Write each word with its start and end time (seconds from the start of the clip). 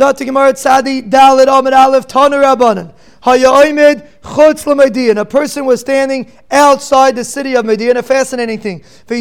Zati 0.00 0.24
Gemara 0.24 0.54
Tzadi 0.54 1.02
Dalit 1.10 1.46
Amid 1.46 1.74
Aleph 1.74 2.06
Tana 2.06 2.36
Rabbanan. 2.36 2.90
Hayaimid 3.22 4.06
chutz 4.22 4.66
l'Median. 4.66 5.18
A 5.18 5.24
person 5.24 5.64
was 5.66 5.80
standing 5.80 6.30
outside 6.50 7.16
the 7.16 7.24
city 7.24 7.54
of 7.54 7.64
Median. 7.66 7.98
A 7.98 8.02
fascinating 8.02 8.58
thing. 8.58 8.82
If 9.08 9.16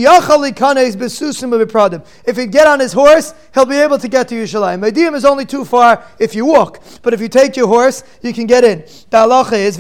he 2.38 2.48
get 2.48 2.68
on 2.68 2.80
his 2.80 2.94
horse, 2.94 3.34
he'll 3.54 3.66
be 3.66 3.76
able 3.76 3.98
to 3.98 4.08
get 4.08 4.30
to 4.30 4.36
Yerushalayim. 4.36 4.80
Median 4.80 5.16
is 5.16 5.26
only 5.26 5.46
too 5.46 5.66
far 5.66 6.06
if 6.18 6.34
you 6.34 6.46
walk, 6.46 6.82
but 7.02 7.14
if 7.14 7.20
you 7.20 7.28
take 7.28 7.58
your 7.58 7.68
horse, 7.68 8.06
you 8.22 8.32
can 8.34 8.46
get 8.46 8.64
in. 8.64 8.84
The 9.10 9.18
halacha 9.18 9.54
is 9.54 9.78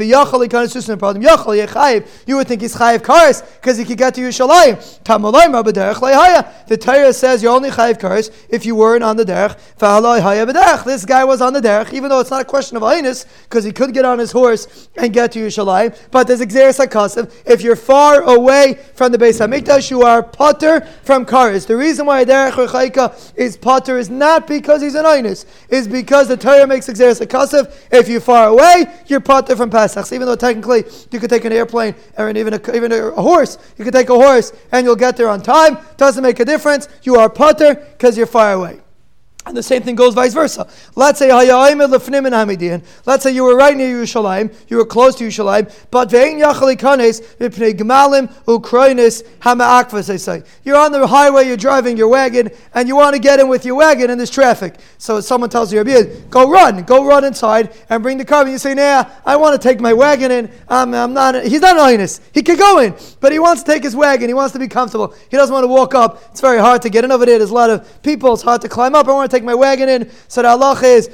You 2.27 2.35
would 2.35 2.47
think 2.47 2.61
he's 2.61 2.75
chayiv 2.75 2.99
karis 2.99 3.43
because 3.55 3.77
he 3.77 3.85
could 3.85 3.97
get 3.97 4.15
to 4.15 4.21
Yerushalayim. 4.21 4.79
The 6.67 6.77
Torah 6.77 7.13
says 7.13 7.43
you're 7.43 7.53
only 7.53 7.69
chayiv 7.69 7.99
karis 7.99 8.31
if 8.49 8.65
you 8.65 8.75
weren't 8.75 9.03
on 9.03 9.17
the 9.17 9.23
derech. 9.23 9.55
This 10.83 11.05
guy 11.05 11.23
was 11.23 11.41
on 11.41 11.53
the 11.53 11.61
derech, 11.61 11.93
even 11.93 12.09
though 12.09 12.19
it's 12.19 12.31
not 12.31 12.41
a 12.41 12.45
question 12.45 12.75
of 12.77 12.83
einus 12.83 13.25
because 13.43 13.63
he 13.63 13.71
could 13.71 13.93
get 13.93 14.05
on 14.09 14.19
his 14.19 14.31
horse 14.31 14.89
and 14.97 15.13
get 15.13 15.31
to 15.33 15.39
Yerushalayim. 15.39 15.97
But 16.11 16.27
there's 16.27 16.41
Gzeiras 16.41 16.85
HaKasav. 16.85 17.33
If 17.45 17.61
you're 17.61 17.75
far 17.75 18.23
away 18.23 18.79
from 18.95 19.11
the 19.11 19.17
Beis 19.17 19.39
HaMikdash, 19.39 19.89
you 19.89 20.01
are 20.01 20.21
potter 20.21 20.81
from 21.03 21.25
Karis. 21.25 21.65
The 21.67 21.77
reason 21.77 22.05
why 22.05 22.25
Derech 22.25 22.51
Rechaika 22.51 23.33
is 23.35 23.55
potter 23.57 23.97
is 23.97 24.09
not 24.09 24.47
because 24.47 24.81
he's 24.81 24.95
an 24.95 25.05
Einus, 25.05 25.45
is 25.69 25.87
because 25.87 26.27
the 26.27 26.37
Torah 26.37 26.67
makes 26.67 26.87
Gzeiras 26.87 27.25
HaKasav. 27.25 27.73
If 27.91 28.07
you're 28.07 28.21
far 28.21 28.47
away, 28.49 28.85
you're 29.07 29.19
potter 29.19 29.55
from 29.55 29.69
Pesach. 29.69 30.11
Even 30.11 30.27
though 30.27 30.35
technically 30.35 30.83
you 31.11 31.19
could 31.19 31.29
take 31.29 31.45
an 31.45 31.53
airplane 31.53 31.95
or 32.17 32.29
even 32.29 32.53
a, 32.53 32.75
even 32.75 32.91
a 32.91 33.11
horse, 33.11 33.57
you 33.77 33.85
could 33.85 33.93
take 33.93 34.09
a 34.09 34.15
horse 34.15 34.51
and 34.71 34.85
you'll 34.85 34.95
get 34.95 35.15
there 35.15 35.29
on 35.29 35.41
time. 35.41 35.77
Doesn't 35.97 36.23
make 36.23 36.39
a 36.39 36.45
difference. 36.45 36.87
You 37.03 37.15
are 37.15 37.29
potter 37.29 37.75
because 37.75 38.17
you're 38.17 38.25
far 38.27 38.53
away. 38.53 38.81
And 39.49 39.57
the 39.57 39.63
same 39.63 39.81
thing 39.81 39.95
goes 39.95 40.13
vice 40.13 40.35
versa. 40.35 40.67
Let's 40.95 41.17
say 41.17 41.31
Let's 41.33 43.23
say 43.23 43.31
you 43.31 43.43
were 43.43 43.55
right 43.55 43.75
near 43.75 44.03
Yerushalayim, 44.03 44.53
you 44.67 44.77
were 44.77 44.85
close 44.85 45.15
to 45.15 45.23
Yerushalayim, 45.23 45.73
but 45.89 46.11
You're 50.63 50.77
on 50.77 50.91
the 50.91 51.07
highway, 51.07 51.47
you're 51.47 51.57
driving 51.57 51.97
your 51.97 52.09
wagon, 52.09 52.51
and 52.75 52.87
you 52.87 52.95
want 52.95 53.15
to 53.15 53.19
get 53.19 53.39
in 53.39 53.47
with 53.47 53.65
your 53.65 53.73
wagon, 53.73 54.11
and 54.11 54.19
there's 54.19 54.29
traffic. 54.29 54.75
So 54.99 55.19
someone 55.19 55.49
tells 55.49 55.73
you, 55.73 55.83
go 56.29 56.47
run, 56.47 56.83
go 56.83 57.03
run 57.03 57.23
inside, 57.23 57.73
and 57.89 58.03
bring 58.03 58.19
the 58.19 58.25
car. 58.25 58.43
And 58.43 58.51
you 58.51 58.59
say, 58.59 58.75
Nah, 58.75 59.05
I 59.25 59.35
want 59.35 59.59
to 59.59 59.67
take 59.67 59.79
my 59.79 59.93
wagon 59.93 60.29
in. 60.29 60.51
I'm, 60.67 60.93
I'm 60.93 61.13
not. 61.13 61.43
He's 61.43 61.61
not 61.61 61.75
Inus. 61.75 62.21
He 62.35 62.43
can 62.43 62.55
go 62.55 62.77
in, 62.77 62.93
but 63.19 63.31
he 63.31 63.39
wants 63.39 63.63
to 63.63 63.71
take 63.71 63.81
his 63.81 63.95
wagon. 63.95 64.29
He 64.29 64.35
wants 64.35 64.53
to 64.53 64.59
be 64.59 64.67
comfortable. 64.67 65.15
He 65.31 65.37
doesn't 65.37 65.51
want 65.51 65.63
to 65.63 65.67
walk 65.67 65.95
up. 65.95 66.21
It's 66.29 66.41
very 66.41 66.59
hard 66.59 66.83
to 66.83 66.89
get 66.91 67.03
in 67.03 67.11
over 67.11 67.25
there. 67.25 67.39
There's 67.39 67.49
a 67.49 67.55
lot 67.55 67.71
of 67.71 68.03
people. 68.03 68.33
It's 68.35 68.43
hard 68.43 68.61
to 68.61 68.69
climb 68.69 68.93
up. 68.93 69.07
I 69.07 69.11
want 69.11 69.31
to 69.31 69.35
take 69.35 69.38
my 69.43 69.55
wagon 69.55 69.89
in. 69.89 70.11
So 70.27 70.41
the 70.41 70.49
Allah 70.49 70.79
is 70.83 71.09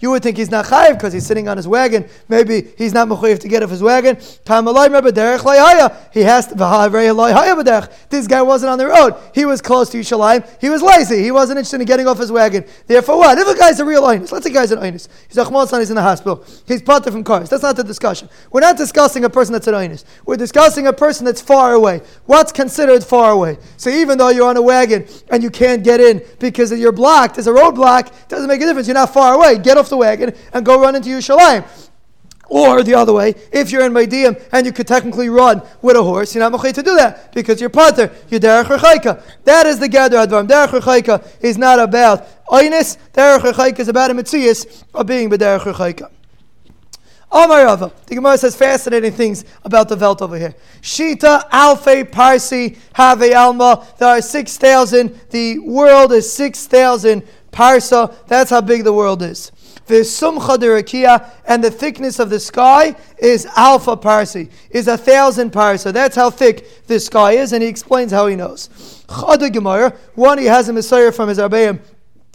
You 0.00 0.10
would 0.10 0.22
think 0.22 0.36
he's 0.36 0.50
not 0.50 0.66
chayiv 0.66 0.94
because 0.94 1.12
he's 1.12 1.26
sitting 1.26 1.48
on 1.48 1.56
his 1.56 1.68
wagon. 1.68 2.08
Maybe 2.28 2.68
he's 2.76 2.92
not 2.92 3.08
mechayiv 3.08 3.38
to 3.40 3.48
get 3.48 3.62
off 3.62 3.70
his 3.70 3.82
wagon. 3.82 4.16
He 4.16 6.22
has 6.22 6.46
to. 6.46 7.88
This 8.10 8.26
guy 8.26 8.42
wasn't 8.42 8.70
on 8.70 8.78
the 8.78 8.86
road. 8.86 9.14
He 9.34 9.44
was 9.44 9.60
close 9.60 9.90
to 9.90 9.98
Yishalayim. 9.98 10.46
He 10.60 10.70
was 10.70 10.82
lazy. 10.82 11.22
He 11.22 11.30
wasn't 11.30 11.58
interested 11.58 11.80
in 11.80 11.86
getting 11.86 12.06
off 12.06 12.18
his 12.18 12.32
wagon. 12.32 12.64
Therefore, 12.86 13.18
what? 13.18 13.38
If 13.38 13.46
a 13.46 13.58
guy's 13.58 13.80
a 13.80 13.84
real 13.84 14.02
einus, 14.02 14.32
let's 14.32 14.46
say 14.46 14.52
guy's 14.52 14.72
an 14.72 14.78
einus. 14.78 15.08
He's 15.28 15.36
a 15.36 15.44
son. 15.44 15.80
He's 15.80 15.90
in 15.90 15.96
the 15.96 16.02
hospital. 16.02 16.44
He's 16.66 16.82
potter 16.82 17.10
from 17.10 17.24
karis. 17.24 17.48
That's 17.48 17.62
not 17.62 17.76
the 17.76 17.84
discussion. 17.84 18.28
We're 18.50 18.60
not 18.60 18.76
discussing 18.76 19.24
a 19.24 19.30
person 19.30 19.52
that's 19.52 19.66
an 19.66 19.74
einus. 19.74 20.04
We're 20.24 20.36
discussing 20.36 20.86
a 20.86 20.92
person 20.92 21.24
that's 21.24 21.40
far 21.40 21.74
away. 21.74 22.02
What's 22.24 22.52
considered 22.52 23.04
far 23.04 23.32
away? 23.32 23.58
So 23.76 23.90
even 23.90 24.18
though 24.18 24.28
you're 24.28 24.48
on 24.48 24.56
a 24.56 24.62
wagon 24.62 25.06
and 25.30 25.42
you 25.42 25.50
can't 25.50 25.84
get 25.84 26.00
in 26.00 26.22
because 26.38 26.65
you're 26.72 26.92
blocked, 26.92 27.36
there's 27.36 27.46
a 27.46 27.52
roadblock, 27.52 28.12
doesn't 28.28 28.48
make 28.48 28.60
a 28.60 28.64
difference. 28.64 28.86
You're 28.88 28.94
not 28.94 29.12
far 29.12 29.34
away. 29.34 29.58
Get 29.58 29.76
off 29.76 29.88
the 29.88 29.96
wagon 29.96 30.34
and 30.52 30.64
go 30.64 30.80
run 30.80 30.94
into 30.96 31.08
Yerushalayim. 31.08 31.64
Or 32.48 32.84
the 32.84 32.94
other 32.94 33.12
way, 33.12 33.34
if 33.50 33.72
you're 33.72 33.84
in 33.84 33.92
Maidium 33.92 34.40
and 34.52 34.64
you 34.66 34.72
could 34.72 34.86
technically 34.86 35.28
run 35.28 35.62
with 35.82 35.96
a 35.96 36.02
horse, 36.02 36.34
you're 36.34 36.48
not 36.48 36.58
mochay 36.58 36.72
to 36.74 36.82
do 36.82 36.94
that 36.94 37.32
because 37.32 37.60
you're 37.60 37.70
pater, 37.70 38.12
you're 38.28 38.38
derech 38.38 38.66
rechaika. 38.66 39.20
That 39.44 39.66
is 39.66 39.80
the 39.80 39.88
gather 39.88 40.16
advarim. 40.18 40.46
Derech 40.46 40.68
rechaika 40.68 41.26
is 41.40 41.58
not 41.58 41.80
about 41.80 42.46
oinis. 42.46 42.98
Derech 43.12 43.40
rechaika 43.40 43.80
is 43.80 43.88
about 43.88 44.12
a 44.12 44.14
mitzias 44.14 44.84
of 44.94 45.06
being 45.06 45.28
b'derech 45.28 45.60
rechaika. 45.60 46.10
Oh, 47.30 47.44
Amar 47.44 47.64
Rava. 47.64 47.92
The 48.06 48.14
Gemara 48.14 48.38
says 48.38 48.54
fascinating 48.56 49.12
things 49.12 49.44
about 49.64 49.88
the 49.88 49.96
Velt 49.96 50.22
over 50.22 50.38
here. 50.38 50.54
Shita, 50.80 51.48
Alfe, 51.50 52.10
Parsi, 52.10 52.76
Have 52.94 53.22
Alma. 53.22 53.86
There 53.98 54.08
are 54.08 54.22
6,000. 54.22 55.20
The 55.30 55.58
world 55.58 56.12
is 56.12 56.32
6,000 56.32 57.22
parsa. 57.56 58.14
That's 58.26 58.50
how 58.50 58.60
big 58.60 58.84
the 58.84 58.92
world 58.92 59.22
is. 59.22 59.50
V'sumcha 59.88 60.56
derakia, 60.58 61.30
and 61.46 61.62
the 61.62 61.70
thickness 61.70 62.18
of 62.18 62.28
the 62.28 62.40
sky 62.40 62.94
is 63.18 63.46
alpha 63.56 63.96
parsi, 63.96 64.48
is 64.70 64.88
a 64.88 64.98
thousand 64.98 65.52
parsa. 65.52 65.92
That's 65.92 66.16
how 66.16 66.28
thick 66.28 66.86
the 66.86 66.98
sky 66.98 67.32
is, 67.32 67.52
and 67.52 67.62
he 67.62 67.68
explains 67.68 68.10
how 68.10 68.26
he 68.26 68.36
knows. 68.36 68.68
Chada 69.08 69.52
Gemara, 69.52 69.94
one 70.14 70.38
he 70.38 70.46
has 70.46 70.68
a 70.68 70.72
Messiah 70.72 71.12
from 71.12 71.28
his 71.28 71.38
Arbeim, 71.38 71.80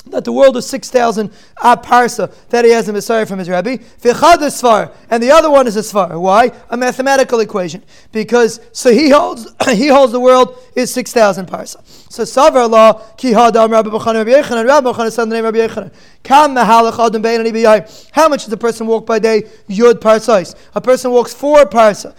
that 0.08 0.26
the 0.26 0.32
world 0.32 0.58
is 0.58 0.66
6,000 0.68 1.32
parsa 1.58 2.34
that 2.50 2.66
he 2.66 2.72
has 2.72 2.90
a 2.90 2.94
Messiah 2.94 3.26
from 3.26 3.40
his 3.40 3.50
Rabbi. 3.50 3.78
Svar, 3.78 4.94
and 5.10 5.22
the 5.22 5.32
other 5.32 5.50
one 5.50 5.68
is 5.68 5.76
a 5.78 5.82
Svar. 5.82 6.20
Why? 6.20 6.52
A 6.70 6.78
mathematical 6.78 7.40
equation. 7.40 7.84
Because, 8.12 8.60
so 8.72 8.92
he 8.92 9.10
holds, 9.10 9.48
he 9.70 9.88
holds 9.88 10.12
the 10.12 10.20
world 10.20 10.58
is 10.76 10.94
6,000 10.94 11.46
parsa. 11.46 11.86
So 12.12 12.24
Savar 12.24 12.70
law, 12.70 12.94
ki 13.16 13.32
hadam 13.32 13.72
Rabbi 13.72 13.90
Bachan 13.90 14.16
Rabbi 14.16 14.32
Yechanan, 14.32 14.66
Rabbi 14.66 14.92
Bachan 14.92 15.12
son 15.12 15.30
the 15.30 15.36
name 15.36 15.46
Rabbi 15.46 15.60
Yechanan. 15.60 15.94
Kam 16.24 16.58
adam 16.58 17.22
bein 17.22 18.12
How 18.12 18.28
much 18.28 18.44
does 18.46 18.54
a 18.54 18.58
person 18.58 18.88
walk 18.88 19.06
by 19.06 19.20
day? 19.20 19.44
Yud 19.70 19.96
parsais. 19.96 20.56
A 20.76 20.82
person 20.82 21.12
walks 21.12 21.34
four 21.34 21.66
parsa. 21.66 22.16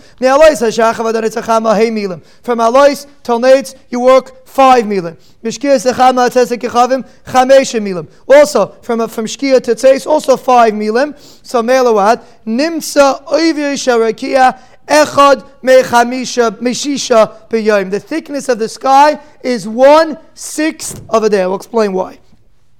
From 2.42 2.60
Alois 2.60 3.06
till 3.22 3.40
Nates, 3.40 3.74
you 3.90 4.00
walk 4.00 4.46
five 4.46 4.84
milim. 4.84 5.16
Mishkia 5.42 5.76
secham 5.76 6.14
ha'tzesek 6.14 6.58
yechavim, 6.58 7.08
chamesha 7.24 7.80
milim. 7.80 8.08
Also, 8.28 8.68
from, 8.82 9.08
from 9.08 9.26
Shkia 9.26 9.62
to 9.62 9.74
Tzeis, 9.74 10.06
also 10.06 10.36
five 10.36 10.72
milim. 10.72 11.18
So 11.44 11.62
Melawad, 11.62 12.22
nimsa 12.46 13.24
oivir 13.26 13.74
sharakia, 13.74 14.58
Echad 14.86 15.48
mechamisha 15.62 16.50
meshisha 16.58 17.48
b'yom. 17.48 17.90
The 17.90 18.00
thickness 18.00 18.48
of 18.48 18.58
the 18.58 18.68
sky 18.68 19.20
is 19.42 19.66
one 19.66 20.18
sixth 20.34 21.02
of 21.08 21.22
a 21.22 21.30
day. 21.30 21.42
I'll 21.42 21.54
explain 21.54 21.92
why. 21.92 22.18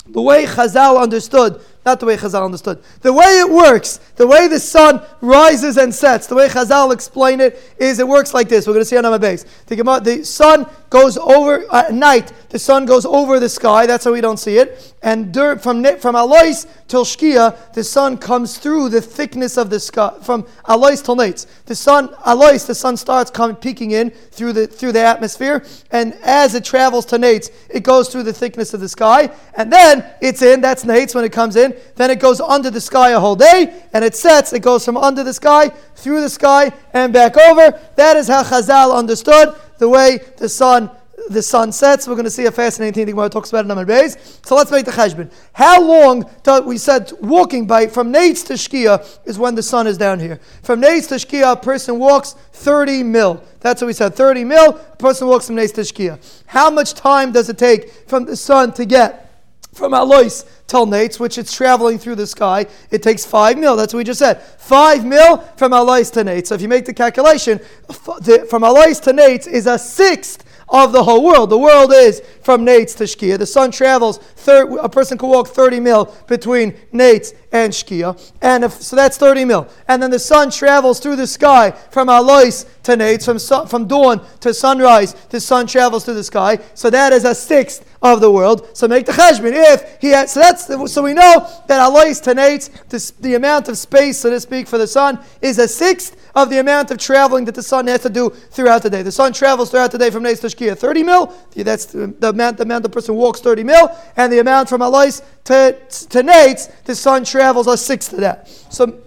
The 0.06 0.20
way 0.20 0.44
Chazal 0.44 1.00
understood 1.00 1.60
not 1.84 1.98
the 1.98 2.06
way 2.06 2.16
Chazal 2.16 2.44
understood. 2.44 2.82
The 3.00 3.12
way 3.12 3.40
it 3.40 3.50
works, 3.50 3.98
the 4.16 4.26
way 4.26 4.46
the 4.46 4.60
sun 4.60 5.02
rises 5.20 5.76
and 5.76 5.92
sets, 5.92 6.28
the 6.28 6.34
way 6.36 6.48
Chazal 6.48 6.92
explained 6.92 7.40
it 7.40 7.58
is 7.76 7.98
it 7.98 8.06
works 8.06 8.32
like 8.32 8.48
this. 8.48 8.66
We're 8.66 8.74
going 8.74 8.82
to 8.82 8.88
see 8.88 8.96
on 8.96 9.04
our 9.04 9.18
base. 9.18 9.44
The, 9.66 9.76
the 10.04 10.24
sun 10.24 10.66
goes 10.90 11.16
over 11.16 11.64
at 11.72 11.92
night. 11.92 12.32
The 12.50 12.58
sun 12.58 12.86
goes 12.86 13.04
over 13.04 13.40
the 13.40 13.48
sky. 13.48 13.86
That's 13.86 14.04
how 14.04 14.12
we 14.12 14.20
don't 14.20 14.36
see 14.36 14.58
it. 14.58 14.94
And 15.02 15.34
from 15.60 15.82
from 15.96 16.14
Alois 16.14 16.66
till 16.86 17.04
Shkia, 17.04 17.72
the 17.72 17.82
sun 17.82 18.16
comes 18.18 18.58
through 18.58 18.90
the 18.90 19.00
thickness 19.00 19.56
of 19.56 19.70
the 19.70 19.80
sky. 19.80 20.12
From 20.22 20.46
Alois 20.66 21.02
till 21.02 21.16
Nates, 21.16 21.46
the 21.64 21.74
sun 21.74 22.14
Alois, 22.24 22.64
the 22.66 22.74
sun 22.74 22.96
starts 22.96 23.30
coming 23.30 23.56
peeking 23.56 23.92
in 23.92 24.10
through 24.10 24.52
the 24.52 24.66
through 24.66 24.92
the 24.92 25.00
atmosphere, 25.00 25.64
and 25.90 26.14
as 26.22 26.54
it 26.54 26.64
travels 26.64 27.06
to 27.06 27.16
Nates, 27.16 27.50
it 27.70 27.82
goes 27.82 28.08
through 28.10 28.22
the 28.22 28.32
thickness 28.32 28.74
of 28.74 28.80
the 28.80 28.88
sky, 28.88 29.30
and 29.56 29.72
then 29.72 30.04
it's 30.20 30.42
in. 30.42 30.60
That's 30.60 30.84
Nates 30.84 31.14
when 31.14 31.24
it 31.24 31.32
comes 31.32 31.56
in 31.56 31.71
then 31.96 32.10
it 32.10 32.20
goes 32.20 32.40
under 32.40 32.70
the 32.70 32.80
sky 32.80 33.10
a 33.10 33.20
whole 33.20 33.36
day, 33.36 33.82
and 33.92 34.04
it 34.04 34.14
sets, 34.14 34.52
it 34.52 34.60
goes 34.60 34.84
from 34.84 34.96
under 34.96 35.24
the 35.24 35.34
sky, 35.34 35.68
through 35.96 36.20
the 36.20 36.30
sky, 36.30 36.72
and 36.92 37.12
back 37.12 37.36
over. 37.36 37.78
That 37.96 38.16
is 38.16 38.28
how 38.28 38.42
Chazal 38.42 38.96
understood 38.96 39.54
the 39.78 39.88
way 39.88 40.18
the 40.36 40.48
sun 40.48 40.90
the 41.28 41.42
sun 41.42 41.72
sets. 41.72 42.06
We're 42.06 42.14
going 42.14 42.24
to 42.24 42.30
see 42.30 42.46
a 42.46 42.50
fascinating 42.50 42.94
thing 42.94 43.06
the 43.06 43.12
Gemara 43.12 43.28
talks 43.28 43.50
about 43.50 43.64
in 43.64 43.70
Amar 43.70 43.84
Beis. 43.84 44.16
So 44.46 44.54
let's 44.54 44.70
make 44.70 44.84
the 44.84 44.90
cheshbon. 44.90 45.32
How 45.52 45.80
long 45.80 46.28
do 46.42 46.62
we 46.62 46.78
said 46.78 47.12
walking 47.20 47.66
by 47.66 47.86
from 47.86 48.12
Nates 48.12 48.46
to 48.46 48.54
Shkia 48.54 49.18
is 49.24 49.38
when 49.38 49.54
the 49.54 49.62
sun 49.62 49.86
is 49.86 49.98
down 49.98 50.18
here. 50.18 50.40
From 50.62 50.80
Nates 50.80 51.08
to 51.08 51.14
Shkia, 51.16 51.52
a 51.52 51.56
person 51.56 51.98
walks 51.98 52.32
30 52.52 53.02
mil. 53.02 53.42
That's 53.60 53.80
what 53.80 53.86
we 53.86 53.92
said. 53.92 54.14
30 54.14 54.44
mil, 54.44 54.76
a 54.76 54.96
person 54.96 55.28
walks 55.28 55.46
from 55.46 55.56
Nates 55.56 55.74
to 55.74 55.82
Shkia. 55.82 56.42
How 56.46 56.70
much 56.70 56.94
time 56.94 57.32
does 57.32 57.48
it 57.48 57.58
take 57.58 57.90
from 58.08 58.24
the 58.24 58.36
sun 58.36 58.72
to 58.74 58.84
get 58.84 59.28
from 59.72 59.94
Alois 59.94 60.44
till 60.72 60.86
Nates, 60.86 61.20
which 61.20 61.36
it's 61.36 61.52
traveling 61.52 61.98
through 61.98 62.14
the 62.14 62.26
sky, 62.26 62.64
it 62.90 63.02
takes 63.02 63.26
five 63.26 63.58
mil. 63.58 63.76
That's 63.76 63.92
what 63.92 63.98
we 63.98 64.04
just 64.04 64.18
said. 64.18 64.40
Five 64.40 65.04
mil 65.04 65.36
from 65.58 65.74
Alois 65.74 66.08
to 66.12 66.24
Nates. 66.24 66.46
So 66.46 66.54
if 66.54 66.62
you 66.62 66.68
make 66.68 66.86
the 66.86 66.94
calculation, 66.94 67.58
from 67.58 68.64
Alois 68.64 68.98
to 69.00 69.12
Nates 69.12 69.46
is 69.46 69.66
a 69.66 69.78
sixth 69.78 70.44
of 70.70 70.92
the 70.92 71.04
whole 71.04 71.22
world. 71.22 71.50
The 71.50 71.58
world 71.58 71.92
is 71.92 72.22
from 72.40 72.64
Nates 72.64 72.96
to 72.96 73.04
Shkia. 73.04 73.38
The 73.38 73.44
sun 73.44 73.70
travels, 73.70 74.16
thir- 74.16 74.78
a 74.78 74.88
person 74.88 75.18
can 75.18 75.28
walk 75.28 75.48
30 75.48 75.78
mil 75.78 76.06
between 76.26 76.72
Nates 76.94 77.34
and 77.52 77.70
Shkia. 77.70 78.32
And 78.40 78.64
if, 78.64 78.72
so 78.80 78.96
that's 78.96 79.18
30 79.18 79.44
mil. 79.44 79.68
And 79.88 80.02
then 80.02 80.10
the 80.10 80.18
sun 80.18 80.50
travels 80.50 81.00
through 81.00 81.16
the 81.16 81.26
sky 81.26 81.72
from 81.90 82.08
Alois 82.08 82.64
to 82.84 82.92
Nates, 82.92 83.26
from, 83.26 83.66
from 83.66 83.86
dawn 83.86 84.26
to 84.40 84.54
sunrise, 84.54 85.12
the 85.28 85.40
sun 85.40 85.66
travels 85.66 86.06
through 86.06 86.14
the 86.14 86.24
sky. 86.24 86.58
So 86.72 86.88
that 86.88 87.12
is 87.12 87.26
a 87.26 87.34
sixth 87.34 87.84
of 88.02 88.20
the 88.20 88.30
world. 88.30 88.68
So 88.76 88.88
make 88.88 89.06
the 89.06 89.12
cheshbon. 89.12 89.52
If 89.54 90.00
he 90.00 90.08
had, 90.08 90.28
so 90.28 90.40
that's 90.40 90.66
so 90.92 91.02
we 91.02 91.14
know 91.14 91.48
that 91.68 91.80
alois 91.80 92.20
tenates 92.20 92.70
the, 92.88 93.12
the 93.20 93.34
amount 93.34 93.68
of 93.68 93.78
space, 93.78 94.18
so 94.18 94.30
to 94.30 94.40
speak, 94.40 94.66
for 94.66 94.76
the 94.76 94.86
sun 94.86 95.20
is 95.40 95.58
a 95.58 95.68
sixth 95.68 96.16
of 96.34 96.50
the 96.50 96.58
amount 96.58 96.90
of 96.90 96.98
traveling 96.98 97.44
that 97.44 97.54
the 97.54 97.62
sun 97.62 97.86
has 97.86 98.02
to 98.02 98.10
do 98.10 98.30
throughout 98.30 98.82
the 98.82 98.90
day. 98.90 99.02
The 99.02 99.12
sun 99.12 99.32
travels 99.32 99.70
throughout 99.70 99.92
the 99.92 99.98
day 99.98 100.10
from 100.10 100.24
Neis 100.24 100.40
to 100.40 100.48
Shkia 100.48 100.76
30 100.76 101.02
mil. 101.04 101.34
That's 101.54 101.86
the, 101.86 102.08
the, 102.18 102.30
amount 102.30 102.56
the 102.56 102.64
amount 102.64 102.82
the 102.82 102.88
person 102.88 103.14
walks 103.14 103.40
30 103.40 103.62
mil, 103.62 103.96
and 104.16 104.32
the 104.32 104.40
amount 104.40 104.68
from 104.68 104.82
alois 104.82 105.22
to 105.44 105.78
to 105.88 106.22
Nates, 106.22 106.84
the 106.84 106.94
sun 106.94 107.24
travels 107.24 107.66
a 107.68 107.76
sixth 107.76 108.12
of 108.12 108.20
that. 108.20 108.48
So. 108.48 108.98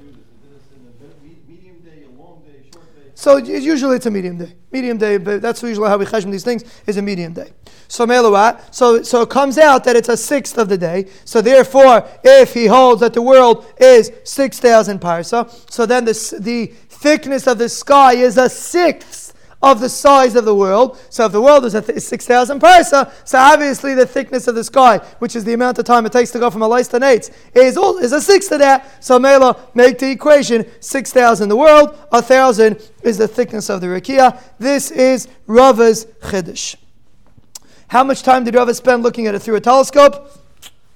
So 3.18 3.38
usually 3.38 3.96
it's 3.96 4.06
a 4.06 4.12
medium 4.12 4.38
day. 4.38 4.54
Medium 4.72 4.98
day, 4.98 5.18
but 5.18 5.42
that's 5.42 5.64
usually 5.64 5.88
how 5.88 5.98
we 5.98 6.06
cheshbon 6.06 6.32
these 6.32 6.44
things, 6.44 6.64
is 6.86 6.98
a 6.98 7.02
medium 7.02 7.34
day. 7.34 7.50
So. 7.96 8.60
So 8.72 9.04
so 9.04 9.22
it 9.22 9.30
comes 9.30 9.58
out 9.58 9.84
that 9.86 9.96
it's 9.96 10.10
a 10.10 10.18
sixth 10.18 10.58
of 10.58 10.70
the 10.70 10.78
day. 10.78 11.08
So 11.26 11.42
therefore, 11.42 12.08
if 12.24 12.54
he 12.54 12.66
holds 12.66 13.02
that 13.02 13.14
the 13.14 13.22
world 13.22 13.66
is 13.78 14.12
six 14.24 14.60
thousand 14.60 15.02
parsa, 15.02 15.50
so 15.72 15.86
then 15.86 16.06
the 16.06 16.38
the 16.40 16.68
thickness 16.90 17.48
of 17.48 17.58
the 17.58 17.70
sky 17.70 18.14
is 18.14 18.38
a 18.38 18.50
sixth 18.50 19.26
of 19.66 19.80
the 19.80 19.90
size 19.90 20.36
of 20.36 20.46
the 20.46 20.54
world. 20.54 20.98
So 21.10 21.26
if 21.26 21.32
the 21.32 21.42
world 21.42 21.66
is 21.66 21.74
at 21.76 22.02
6,000 22.02 22.60
parsa, 22.60 23.12
so 23.26 23.40
obviously 23.40 23.96
the 23.96 24.06
thickness 24.06 24.48
of 24.48 24.56
the 24.56 24.64
sky, 24.64 25.00
which 25.20 25.36
is 25.36 25.44
the 25.44 25.54
amount 25.54 25.80
of 25.80 25.86
time 25.86 26.06
it 26.06 26.12
takes 26.12 26.32
to 26.32 26.40
go 26.40 26.52
from 26.52 26.62
a 26.62 26.68
lice 26.68 26.88
to 26.90 27.00
nates, 27.00 27.32
is, 27.54 27.76
is 27.78 28.12
a 28.12 28.22
sixth 28.22 28.52
of 28.52 28.60
that. 28.60 29.04
So 29.04 29.18
Mela, 29.18 29.58
make 29.74 29.98
the 29.98 30.12
equation 30.12 30.66
6,000 30.80 31.50
the 31.50 31.56
world, 31.56 31.98
a 32.12 32.22
thousand 32.22 32.80
is 33.02 33.18
the 33.18 33.28
thickness 33.28 33.70
of 33.70 33.82
the 33.82 33.88
rakia. 33.88 34.40
This 34.60 34.92
is 34.92 35.28
Rava's 35.48 36.06
Chiddush. 36.22 36.76
How 37.88 38.04
much 38.04 38.24
time 38.24 38.44
did 38.44 38.56
Rava 38.56 38.74
spend 38.74 39.04
looking 39.04 39.28
at 39.28 39.36
it 39.36 39.40
through 39.40 39.56
a 39.56 39.62
telescope? 39.62 40.32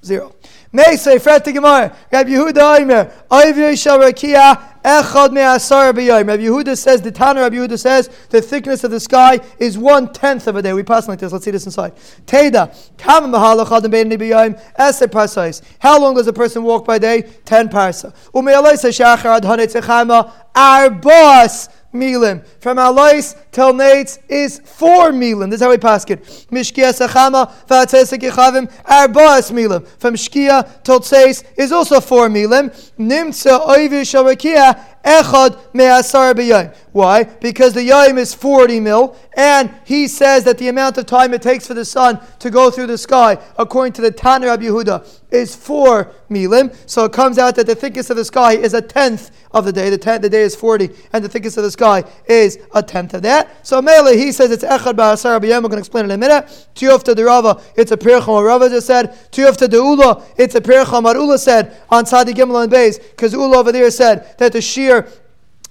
Zero. 0.03 0.35
May 0.71 0.97
say, 0.97 1.17
Fred 1.17 1.43
Gemara, 1.43 1.95
Rabbi 2.11 2.29
Yehuda 2.29 2.79
Aimer, 2.79 3.11
Ayvir 3.31 3.81
Shal 3.81 3.97
Rakia, 3.99 4.61
Echad 4.83 5.33
me'asar 5.33 5.91
b'yayim. 5.93 6.27
Rabbi 6.27 6.43
Yehuda 6.43 6.77
says, 6.77 7.01
the 7.01 7.11
Tana 7.11 7.41
Rabbi 7.41 7.55
Yehuda 7.55 7.79
says, 7.79 8.07
the 8.29 8.39
thickness 8.39 8.83
of 8.83 8.91
the 8.91 8.99
sky 8.99 9.39
is 9.57 9.77
one 9.77 10.13
tenth 10.13 10.47
of 10.47 10.55
a 10.55 10.61
day. 10.61 10.71
We 10.73 10.83
pass 10.83 11.07
like 11.07 11.19
this. 11.19 11.33
Let's 11.33 11.43
see 11.43 11.51
this 11.51 11.65
inside. 11.65 11.95
Teda, 12.27 12.73
kam 12.97 13.31
mahalachad 13.31 13.89
be'ni 13.89 14.15
b'yayim, 14.15 14.61
eser 14.75 15.07
parsais. 15.07 15.63
How 15.79 15.99
long 15.99 16.15
does 16.15 16.27
a 16.27 16.33
person 16.33 16.63
walk 16.63 16.85
by 16.85 16.99
day? 16.99 17.23
Ten 17.45 17.67
parsa. 17.67 18.13
Ume'alei 18.33 18.77
se 18.77 18.89
shachar 18.89 19.37
ad 19.37 19.43
hanetz 19.43 19.79
echama, 19.79 20.31
arbos 20.53 21.69
milim. 21.93 22.45
From 22.59 22.77
Alois 22.77 23.35
till 23.51 23.73
Nates 23.73 24.19
is 24.27 24.59
four 24.63 25.11
milim. 25.11 25.49
This 25.49 25.59
is 25.59 25.63
how 25.63 25.69
we 25.69 25.77
pass 25.77 26.05
it. 26.09 26.23
Mishkia 26.51 26.93
sachama 26.93 27.51
v'atzesek 27.67 28.19
yechavim 28.19 28.71
arba'as 28.83 29.51
milim. 29.51 29.87
From 29.99 30.15
Shkia 30.15 30.83
till 30.83 30.99
Tseis 30.99 31.43
is 31.57 31.71
also 31.71 31.99
four 31.99 32.27
milim. 32.29 32.69
Nimtza 32.97 33.65
oivir 33.67 34.01
shavakia 34.01 34.79
echad 35.03 35.59
me'asar 35.73 36.33
b'yayim. 36.33 36.75
Why? 36.91 37.23
Because 37.23 37.73
the 37.73 37.87
yayim 37.87 38.17
is 38.17 38.33
40 38.33 38.79
mil, 38.79 39.15
and 39.37 39.73
he 39.85 40.07
says 40.07 40.43
that 40.45 40.57
the 40.57 40.67
amount 40.69 40.97
of 40.97 41.05
time 41.05 41.33
it 41.33 41.41
takes 41.41 41.67
for 41.67 41.73
the 41.73 41.85
sun 41.85 42.19
to 42.39 42.49
go 42.49 42.71
through 42.71 42.87
the 42.87 42.97
sky, 42.97 43.37
according 43.57 43.93
to 43.93 44.01
the 44.01 44.11
Tana 44.11 44.47
Rabbi 44.47 44.63
Yehuda, 44.63 45.07
is 45.31 45.55
4 45.55 46.11
milim. 46.29 46.75
So 46.89 47.05
it 47.05 47.13
comes 47.13 47.37
out 47.37 47.55
that 47.55 47.67
the 47.67 47.75
thickness 47.75 48.09
of 48.09 48.17
the 48.17 48.25
sky 48.25 48.53
is 48.53 48.73
a 48.73 48.81
tenth 48.81 49.31
of 49.51 49.65
the 49.65 49.71
day. 49.71 49.89
The, 49.89 49.97
ten, 49.97 50.21
the 50.21 50.29
day 50.29 50.41
is 50.41 50.55
40, 50.55 50.89
and 51.13 51.23
the 51.23 51.29
thickness 51.29 51.57
of 51.57 51.63
the 51.63 51.71
sky 51.71 52.03
is 52.25 52.57
a 52.73 52.81
tenth 52.81 53.13
of 53.13 53.21
that. 53.21 53.65
So 53.65 53.81
Mele, 53.81 54.17
he 54.17 54.31
says 54.31 54.51
it's 54.51 54.63
echad 54.63 54.95
ba'asar 54.95 55.39
b'yayim. 55.39 55.61
We're 55.61 55.69
going 55.69 55.71
to 55.73 55.77
explain 55.79 56.05
in 56.05 56.11
a 56.11 56.17
minute. 56.17 56.45
Tiyufta 56.75 57.15
de 57.15 57.23
Rava, 57.23 57.61
it's 57.75 57.91
a 57.91 57.97
pircham. 57.97 58.43
Rava 58.43 58.69
just 58.69 58.87
said. 58.87 59.11
Tiyufta 59.31 59.69
de 59.69 59.77
Ula, 59.77 60.25
it's 60.37 60.55
a 60.55 60.61
pircham. 60.61 61.03
Ula 61.13 61.37
said 61.37 61.77
on 61.89 62.05
Sadi 62.05 62.33
Gimel 62.33 62.63
and 62.63 62.71
Beis, 62.71 62.99
because 62.99 63.33
Ula 63.33 63.59
over 63.59 63.71
there 63.71 63.91
said 63.91 64.35
that 64.39 64.53
the 64.53 64.61
shear 64.89 65.07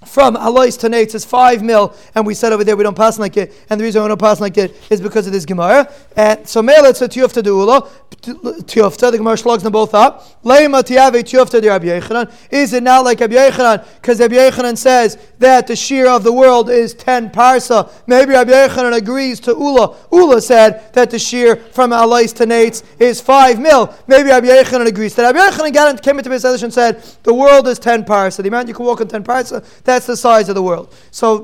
from 0.05 0.35
Alois 0.37 0.77
to 0.77 0.87
Nates 0.87 1.13
is 1.13 1.25
5 1.25 1.61
mil, 1.61 1.93
and 2.15 2.25
we 2.25 2.33
said 2.33 2.53
over 2.53 2.63
there 2.63 2.77
we 2.77 2.83
don't 2.83 2.95
pass 2.95 3.19
like 3.19 3.35
it, 3.37 3.53
and 3.69 3.79
the 3.79 3.83
reason 3.83 4.01
we 4.01 4.07
don't 4.07 4.19
pass 4.19 4.39
like 4.39 4.57
it 4.57 4.75
is 4.89 5.01
because 5.01 5.27
of 5.27 5.33
this 5.33 5.45
Gemara. 5.45 5.91
And 6.15 6.47
so 6.47 6.61
Mele, 6.61 6.85
it's 6.85 7.01
a 7.01 7.09
Tiyufta 7.09 7.43
Duula, 7.43 7.87
Tiyufta, 8.21 9.11
the 9.11 9.17
Gemara 9.17 9.37
slugs 9.37 9.63
them 9.63 9.71
both 9.71 9.93
up. 9.93 10.43
Leima 10.43 10.83
Tiyave 10.83 11.21
Tiyufta 11.23 11.61
de 11.61 11.67
Rabbi 11.67 11.87
Yechanan. 11.87 12.31
Is 12.51 12.73
it 12.73 12.83
not 12.83 13.05
like 13.05 13.19
Rabbi 13.19 13.35
Yechanan? 13.35 13.85
Because 13.95 14.19
Rabbi 14.19 14.35
Yechanan 14.35 14.77
says 14.77 15.17
that 15.39 15.67
the 15.67 15.75
shear 15.75 16.07
of 16.07 16.23
the 16.23 16.33
world 16.33 16.69
is 16.69 16.93
10 16.93 17.29
parsa. 17.29 17.91
Maybe 18.07 18.31
Rabbi 18.31 18.51
Yechanan 18.51 18.95
agrees 18.95 19.39
to 19.41 19.51
Ula. 19.51 19.95
Ula 20.11 20.41
said 20.41 20.93
that 20.93 21.11
the 21.11 21.19
shear 21.19 21.55
from 21.55 21.91
Alois 21.91 22.33
to 22.33 22.45
Nates 22.45 22.83
is 22.99 23.21
5 23.21 23.59
mil. 23.59 23.93
Maybe 24.07 24.29
Rabbi 24.29 24.47
Yechanan 24.47 24.87
agrees 24.87 25.15
that 25.15 25.35
Rabbi 25.35 25.71
Yechanan 25.71 26.01
came 26.01 26.17
into 26.17 26.29
Beis 26.29 26.63
and 26.63 26.73
said 26.73 27.01
the 27.23 27.33
world 27.33 27.67
is 27.67 27.79
10 27.79 28.03
parsa. 28.05 28.41
The 28.41 28.47
amount 28.47 28.67
you 28.67 28.73
can 28.73 28.85
walk 28.85 29.01
in 29.01 29.07
10 29.07 29.23
parsa, 29.23 29.63
that's 29.89 30.05
the 30.05 30.15
size 30.15 30.47
of 30.49 30.55
the 30.55 30.61
world. 30.61 30.93
So, 31.11 31.43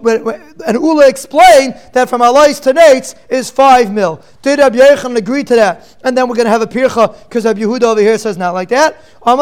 and 0.65 0.75
Ula 0.75 1.09
explained 1.09 1.75
that 1.93 2.07
from 2.09 2.21
Alais 2.21 2.61
to 2.61 2.73
Nates 2.73 3.15
is 3.29 3.49
five 3.49 3.91
mil. 3.91 4.21
Did 4.41 4.59
Rabbi 4.59 4.77
Yechon 4.77 5.17
agree 5.17 5.43
to 5.43 5.55
that? 5.55 5.97
And 6.03 6.15
then 6.15 6.29
we're 6.29 6.35
going 6.35 6.45
to 6.45 6.51
have 6.51 6.61
a 6.61 6.67
pircha 6.67 7.23
because 7.23 7.45
Rabbi 7.45 7.61
Yehuda 7.61 7.83
over 7.83 8.01
here 8.01 8.17
says 8.17 8.37
not 8.37 8.53
like 8.53 8.69
that. 8.69 8.97
I 9.27 9.39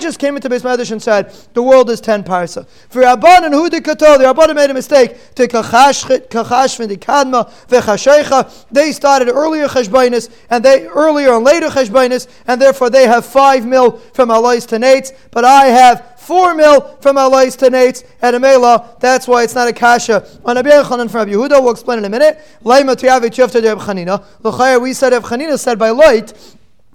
just 0.00 0.18
came 0.18 0.36
into 0.36 0.48
Beis 0.48 0.62
Medrash 0.62 0.90
and 0.92 1.02
said 1.02 1.30
the 1.52 1.62
world 1.62 1.90
is 1.90 2.00
ten 2.00 2.24
parsa. 2.24 2.66
For 2.88 3.02
Rabban 3.02 3.44
and 3.44 3.54
Huda 3.54 3.80
Katol, 3.80 4.16
the 4.16 4.24
Rabban 4.24 4.54
made 4.54 4.70
a 4.70 4.74
mistake 4.74 5.34
to. 5.34 5.46
They 8.70 8.92
started 8.92 9.28
earlier 9.28 9.68
cheshbainis 9.68 10.30
and 10.48 10.64
they 10.64 10.86
earlier 10.86 11.34
and 11.34 11.44
later 11.44 11.68
cheshbainis, 11.68 12.28
and 12.46 12.60
therefore 12.60 12.88
they 12.88 13.06
have 13.06 13.26
five 13.26 13.66
mil 13.66 13.98
from 14.14 14.30
Alais 14.30 14.66
to 14.68 14.76
Nates. 14.76 15.12
But 15.30 15.44
I 15.44 15.66
have 15.66 16.13
four 16.24 16.54
mil 16.54 16.96
from 17.00 17.16
Alais 17.16 17.56
to 17.58 17.66
Nates 17.66 18.04
at 18.22 18.34
Amela. 18.34 18.98
That's 19.00 19.28
why 19.28 19.42
it's 19.42 19.54
not 19.54 19.68
a 19.68 19.72
kasha. 19.72 20.26
On 20.44 20.56
Rabbi 20.56 20.70
Yechanan 20.70 21.10
from 21.10 21.20
Rabbi 21.20 21.32
Yehuda, 21.32 21.62
we'll 21.62 21.72
explain 21.72 21.98
in 21.98 22.04
a 22.04 22.08
minute. 22.08 22.40
Laima 22.64 22.96
tiyavi 22.96 23.30
chufta 23.30 23.60
de 23.60 23.74
Chanina. 23.76 24.24
L'chayr, 24.42 24.80
we 24.80 24.92
said 24.92 25.12
Reb 25.12 25.22
Chanina 25.22 25.58
said 25.58 25.78
by 25.78 25.90
Lot 25.90 26.32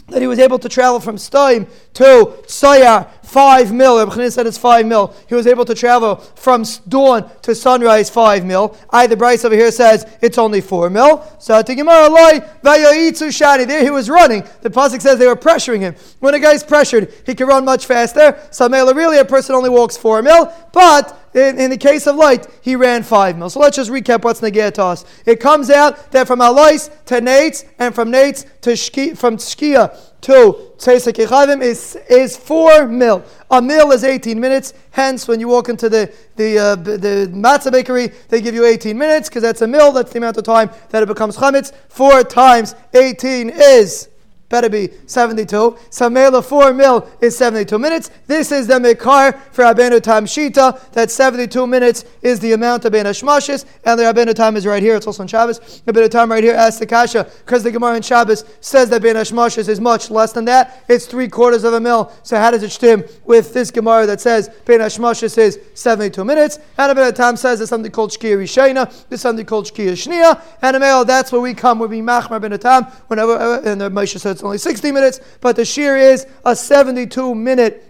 that 0.07 0.21
he 0.21 0.27
was 0.27 0.39
able 0.39 0.59
to 0.59 0.67
travel 0.67 0.99
from 0.99 1.17
Stoim 1.17 1.67
to 1.93 2.03
Sayar, 2.47 3.07
five 3.29 3.71
mil. 3.71 4.03
Chanina 4.07 4.31
said 4.31 4.47
it's 4.47 4.57
five 4.57 4.85
mil. 4.85 5.13
He 5.27 5.35
was 5.35 5.45
able 5.45 5.65
to 5.65 5.75
travel 5.75 6.15
from 6.15 6.65
dawn 6.87 7.29
to 7.43 7.53
sunrise, 7.53 8.09
five 8.09 8.43
mil. 8.43 8.75
I, 8.89 9.05
the 9.07 9.15
Brisa 9.15 9.45
over 9.45 9.55
here 9.55 9.71
says 9.71 10.05
it's 10.21 10.37
only 10.37 10.61
four 10.61 10.89
mil. 10.89 11.23
So 11.39 11.61
to 11.61 11.75
Gemara 11.75 12.09
loy 12.09 12.39
shani. 12.63 13.67
There 13.67 13.83
he 13.83 13.91
was 13.91 14.09
running. 14.09 14.43
The 14.61 14.69
pasuk 14.69 15.01
says 15.01 15.19
they 15.19 15.27
were 15.27 15.35
pressuring 15.35 15.79
him. 15.79 15.95
When 16.19 16.33
a 16.33 16.39
guy's 16.39 16.63
pressured, 16.63 17.13
he 17.25 17.35
can 17.35 17.47
run 17.47 17.65
much 17.65 17.85
faster. 17.85 18.39
So 18.51 18.67
really 18.67 19.19
a 19.19 19.25
person 19.25 19.55
only 19.55 19.69
walks 19.69 19.95
four 19.95 20.21
mil, 20.21 20.51
but 20.73 21.15
in, 21.33 21.59
in, 21.59 21.69
the 21.69 21.77
case 21.77 22.07
of 22.07 22.15
Lot, 22.15 22.47
he 22.61 22.75
ran 22.75 23.03
five 23.03 23.37
mil. 23.37 23.49
So 23.49 23.59
let's 23.59 23.75
just 23.75 23.91
recap 23.91 24.23
what's 24.23 24.41
Negea 24.41 24.73
to 24.73 24.83
us. 24.83 25.05
It 25.25 25.39
comes 25.39 25.69
out 25.69 26.11
that 26.11 26.27
from 26.27 26.41
Alois 26.41 26.89
to 27.05 27.15
Nates, 27.21 27.65
and 27.77 27.93
from 27.93 28.11
Nates 28.11 28.45
to 28.61 28.71
Shki, 28.71 29.17
from 29.17 29.37
Shkia 29.37 29.95
to 30.21 30.71
Tzesek 30.77 31.13
Yechavim 31.13 31.61
is, 31.61 31.97
is 32.09 32.35
four 32.35 32.87
mil. 32.87 33.23
A 33.51 33.61
mil 33.61 33.91
is 33.91 34.03
18 34.03 34.39
minutes. 34.39 34.73
Hence, 34.91 35.27
when 35.27 35.39
you 35.39 35.47
walk 35.47 35.69
into 35.69 35.89
the, 35.89 36.13
the, 36.35 36.57
uh, 36.57 36.75
the 36.75 37.29
matzah 37.33 37.71
bakery, 37.71 38.11
they 38.27 38.41
give 38.41 38.53
you 38.53 38.65
18 38.65 38.97
minutes 38.97 39.29
because 39.29 39.43
that's 39.43 39.61
a 39.61 39.67
mil. 39.67 39.91
That's 39.91 40.11
the 40.11 40.17
amount 40.17 40.37
of 40.37 40.43
time 40.43 40.69
that 40.89 41.03
it 41.03 41.07
becomes 41.07 41.37
chametz. 41.37 41.73
Four 41.89 42.23
times 42.23 42.75
18 42.93 43.49
is 43.49 44.09
better 44.49 44.69
be 44.69 44.89
72. 45.05 45.77
Samela 45.89 46.43
4 46.43 46.73
mil 46.73 47.07
is 47.21 47.37
72 47.37 47.77
minutes. 47.77 48.09
This 48.27 48.51
is 48.51 48.67
the 48.67 48.73
Mikar 48.73 49.39
for 49.51 49.63
Rabbeinu 49.63 50.01
Tam 50.01 50.25
Shita. 50.25 50.91
That 50.91 51.11
72 51.11 51.67
minutes 51.67 52.03
is 52.21 52.39
the 52.39 52.53
amount 52.53 52.85
of 52.85 52.91
Ben. 52.91 53.05
And 53.05 53.15
the 53.15 54.03
Rabbeinu 54.03 54.33
Tam 54.33 54.57
is 54.57 54.65
right 54.65 54.81
here. 54.81 54.95
It's 54.95 55.07
also 55.07 55.23
on 55.23 55.27
Shabbos. 55.27 55.81
Rabbeinu 55.85 56.09
Tam 56.09 56.31
right 56.31 56.43
here 56.43 56.55
asks 56.55 56.79
the 56.79 56.87
Kasha 56.87 57.29
because 57.45 57.63
the 57.63 57.71
Gemara 57.71 57.95
in 57.97 58.01
Shabbos 58.01 58.43
says 58.59 58.89
that 58.89 59.01
Ben 59.01 59.15
Hashmashis 59.15 59.69
is 59.69 59.79
much 59.79 60.09
less 60.09 60.33
than 60.33 60.45
that. 60.45 60.83
It's 60.87 61.05
three 61.05 61.27
quarters 61.27 61.63
of 61.63 61.73
a 61.73 61.79
mil. 61.79 62.11
So 62.23 62.37
how 62.37 62.51
does 62.51 62.63
it 62.63 62.71
stem 62.71 63.03
with 63.25 63.53
this 63.53 63.69
Gemara 63.71 64.05
that 64.07 64.19
says 64.19 64.49
Ben 64.65 64.79
Hashmashis 64.79 65.37
is 65.37 65.59
72 65.75 66.25
minutes? 66.25 66.59
And 66.77 66.97
Rabbeinu 66.97 67.13
Tam 67.13 67.35
says 67.35 67.59
there's 67.59 67.69
something 67.69 67.91
called 67.91 68.11
Shkia 68.11 68.37
Rishena. 68.37 69.07
There's 69.09 69.21
something 69.21 69.45
called 69.45 69.65
Shkia 69.65 69.93
Shnia. 69.93 70.41
And 70.61 70.75
Amel, 70.75 71.05
that's 71.05 71.31
where 71.31 71.41
we 71.41 71.53
come. 71.53 71.79
We 71.79 71.87
be 71.87 72.01
Machmar 72.01 72.41
Ben 72.41 72.57
Tam. 72.59 72.85
Whenever, 73.07 73.33
uh, 73.33 73.61
and 73.63 73.79
the 73.79 73.89
Moshe 73.89 74.19
says 74.19 74.38
it's 74.39 74.43
only 74.45 74.57
60 74.57 74.93
minutes, 74.93 75.19
but 75.41 75.57
the 75.57 75.65
shear 75.65 75.97
is 75.97 76.25
a 76.45 76.55
72 76.55 77.35
minute 77.35 77.85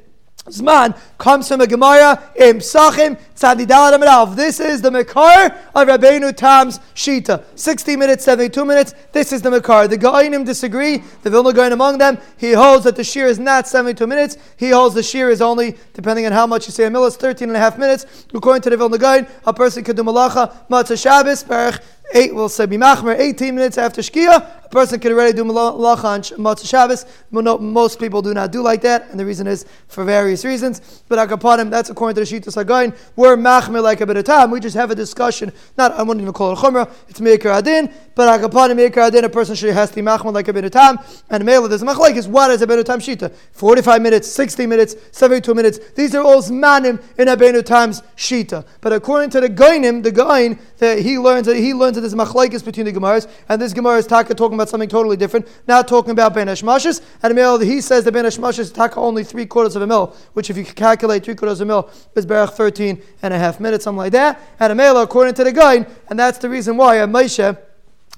Zman 0.46 0.98
comes 1.20 1.48
from 1.48 1.62
a 1.62 1.68
Gemara 1.68 2.32
in 2.36 2.58
Psachim 2.58 3.20
Tzadidal. 3.36 4.36
This 4.36 4.60
is 4.60 4.82
the 4.82 4.90
Makar 4.90 5.56
of 5.76 5.88
Rabbeinu 5.88 6.36
Tam's 6.36 6.80
Shita. 6.96 7.44
60 7.56 7.96
minutes, 7.96 8.24
72 8.24 8.66
minutes. 8.66 8.96
This 9.12 9.32
is 9.32 9.44
the 9.44 9.52
Makar. 9.52 9.88
The 9.88 9.98
Ga'inim 9.98 10.44
disagree. 10.44 11.04
The 11.22 11.30
Vilna 11.30 11.54
Gaon 11.54 11.72
among 11.74 12.00
them. 12.00 12.18
He 12.38 12.54
holds 12.54 12.86
that 12.86 12.96
the 12.96 13.04
shear 13.04 13.28
is 13.28 13.38
not 13.38 13.68
72 13.68 14.08
minutes. 14.08 14.38
He 14.58 14.70
holds 14.70 14.96
the 14.96 15.04
shear 15.04 15.30
is 15.30 15.42
only, 15.42 15.78
depending 15.94 16.26
on 16.26 16.32
how 16.32 16.48
much 16.48 16.66
you 16.66 16.72
say 16.72 16.86
a 16.86 16.90
mill, 16.90 17.08
13 17.08 17.50
and 17.50 17.56
a 17.56 17.60
half 17.60 17.78
minutes. 17.78 18.26
According 18.34 18.64
to 18.64 18.72
the 18.72 18.78
Vilna 18.78 18.98
Gaon, 18.98 19.28
a 19.46 19.54
person 19.54 19.84
could 19.84 19.98
do 19.98 20.04
Malacha, 20.04 20.68
Motzei 20.68 21.00
Shabbos, 21.00 21.44
Baruch 21.44 21.80
eight, 22.14 22.34
we'll 22.34 22.50
say 22.50 22.66
bimachmer, 22.66 23.18
18 23.18 23.56
minutes 23.56 23.78
after 23.78 24.02
Shkia, 24.02 24.59
a 24.70 24.72
person 24.72 25.00
can 25.00 25.14
already 25.14 25.34
do 25.34 25.44
malacha 25.44 26.04
on 26.04 26.22
Motzei 26.22 26.70
Shabbos. 26.70 27.06
Most 27.32 28.00
people 28.00 28.22
do 28.22 28.36
not 28.36 28.52
do 28.52 28.62
like 28.62 28.82
that, 28.82 29.10
and 29.10 29.20
the 29.20 29.26
reason 29.26 29.48
is 29.48 29.66
for 29.88 30.04
various 30.04 30.46
reasons. 30.46 31.04
But 31.08 31.28
Akapanim, 31.28 31.72
that's 31.72 31.90
according 31.90 32.24
to 32.24 32.30
the 32.30 32.40
Shita 32.40 32.54
Sagain. 32.54 32.96
We're 33.16 33.36
machmer 33.36 33.82
like 33.82 33.98
Rabbeinu 33.98 34.24
Tam. 34.24 34.52
We 34.52 34.60
just 34.60 34.76
have 34.76 34.92
a 34.92 34.96
discussion. 34.96 35.52
Not, 35.76 35.94
I 35.94 36.04
wouldn't 36.04 36.22
even 36.22 36.34
call 36.34 36.54
it 36.54 36.58
chumrah. 36.58 36.88
It's 37.08 37.20
meikar 37.20 37.58
adin. 37.58 37.92
But 38.14 38.40
Akapanim 38.40 38.78
meikar 38.78 39.08
adin, 39.08 39.24
a 39.24 39.30
person 39.30 39.56
should 39.56 39.74
has 39.74 39.90
to 39.92 40.02
machmer 40.02 40.32
like 40.32 40.46
Rabbeinu 40.46 40.70
Tam. 40.70 41.00
And 41.32 41.44
mele, 41.46 41.68
there's 41.68 41.82
a 41.82 41.86
machlaik 41.86 42.16
is 42.16 42.28
what 42.28 42.52
is 42.52 42.62
a 42.62 42.68
bit 42.68 42.78
of 42.78 42.86
time 42.86 43.00
shita? 43.00 43.34
45 43.54 44.02
minutes, 44.04 44.28
60 44.28 44.68
minutes, 44.68 44.96
72 45.12 45.56
minutes. 45.56 45.80
These 45.96 46.14
are 46.14 46.24
all 46.24 46.44
zmanim 46.44 47.02
in 47.18 47.28
a 47.28 47.36
bit 47.36 47.56
of 47.56 47.66
times 47.66 48.04
shita. 48.16 48.68
But 48.82 48.94
according 48.94 49.32
to 49.32 49.42
the 49.42 49.50
Gainim, 49.50 50.04
the 50.04 50.12
Gain, 50.12 50.60
that 50.78 51.00
he 51.00 51.18
learns 51.18 51.48
that 51.48 51.58
he 51.58 51.74
learns 51.74 51.96
that 51.96 52.02
there's 52.02 52.14
machlaikis 52.14 52.64
between 52.64 52.86
the 52.86 52.94
Gemaras, 52.94 53.28
and 53.50 53.60
this 53.60 53.74
Gemara 53.74 53.98
is 53.98 54.06
talking 54.06 54.38
about 54.60 54.70
something 54.70 54.90
totally 54.90 55.18
different. 55.18 55.48
Now 55.68 55.82
talking 55.82 56.12
about 56.12 56.34
Ben 56.34 56.48
Hashmashis, 56.48 57.02
and 57.24 57.34
mil, 57.34 57.60
he 57.60 57.82
says 57.82 58.04
that 58.04 58.12
Ben 58.12 58.26
Hashmashis 58.26 58.60
is 58.60 58.78
only 58.98 59.24
three 59.24 59.46
quarters 59.46 59.76
of 59.76 59.82
a 59.82 59.88
mil, 59.88 60.16
which 60.34 60.50
if 60.50 60.58
you 60.58 60.66
calculate 60.66 61.24
three 61.24 61.36
quarters 61.36 61.62
of 61.62 61.68
a 61.68 61.70
mil 61.70 61.90
is 62.16 62.26
barach 62.26 62.52
13 62.52 63.02
and 63.22 63.34
a 63.34 63.40
half 63.40 63.60
minutes, 63.60 63.86
something 63.86 63.98
like 63.98 64.12
that. 64.12 64.40
And 64.60 64.76
male, 64.78 65.02
according 65.02 65.36
to 65.36 65.44
the 65.44 65.52
guide, 65.52 65.88
and 66.10 66.20
that's 66.20 66.38
the 66.38 66.50
reason 66.50 66.78
why 66.78 66.98
a 66.98 67.08
Moshe 67.08 67.58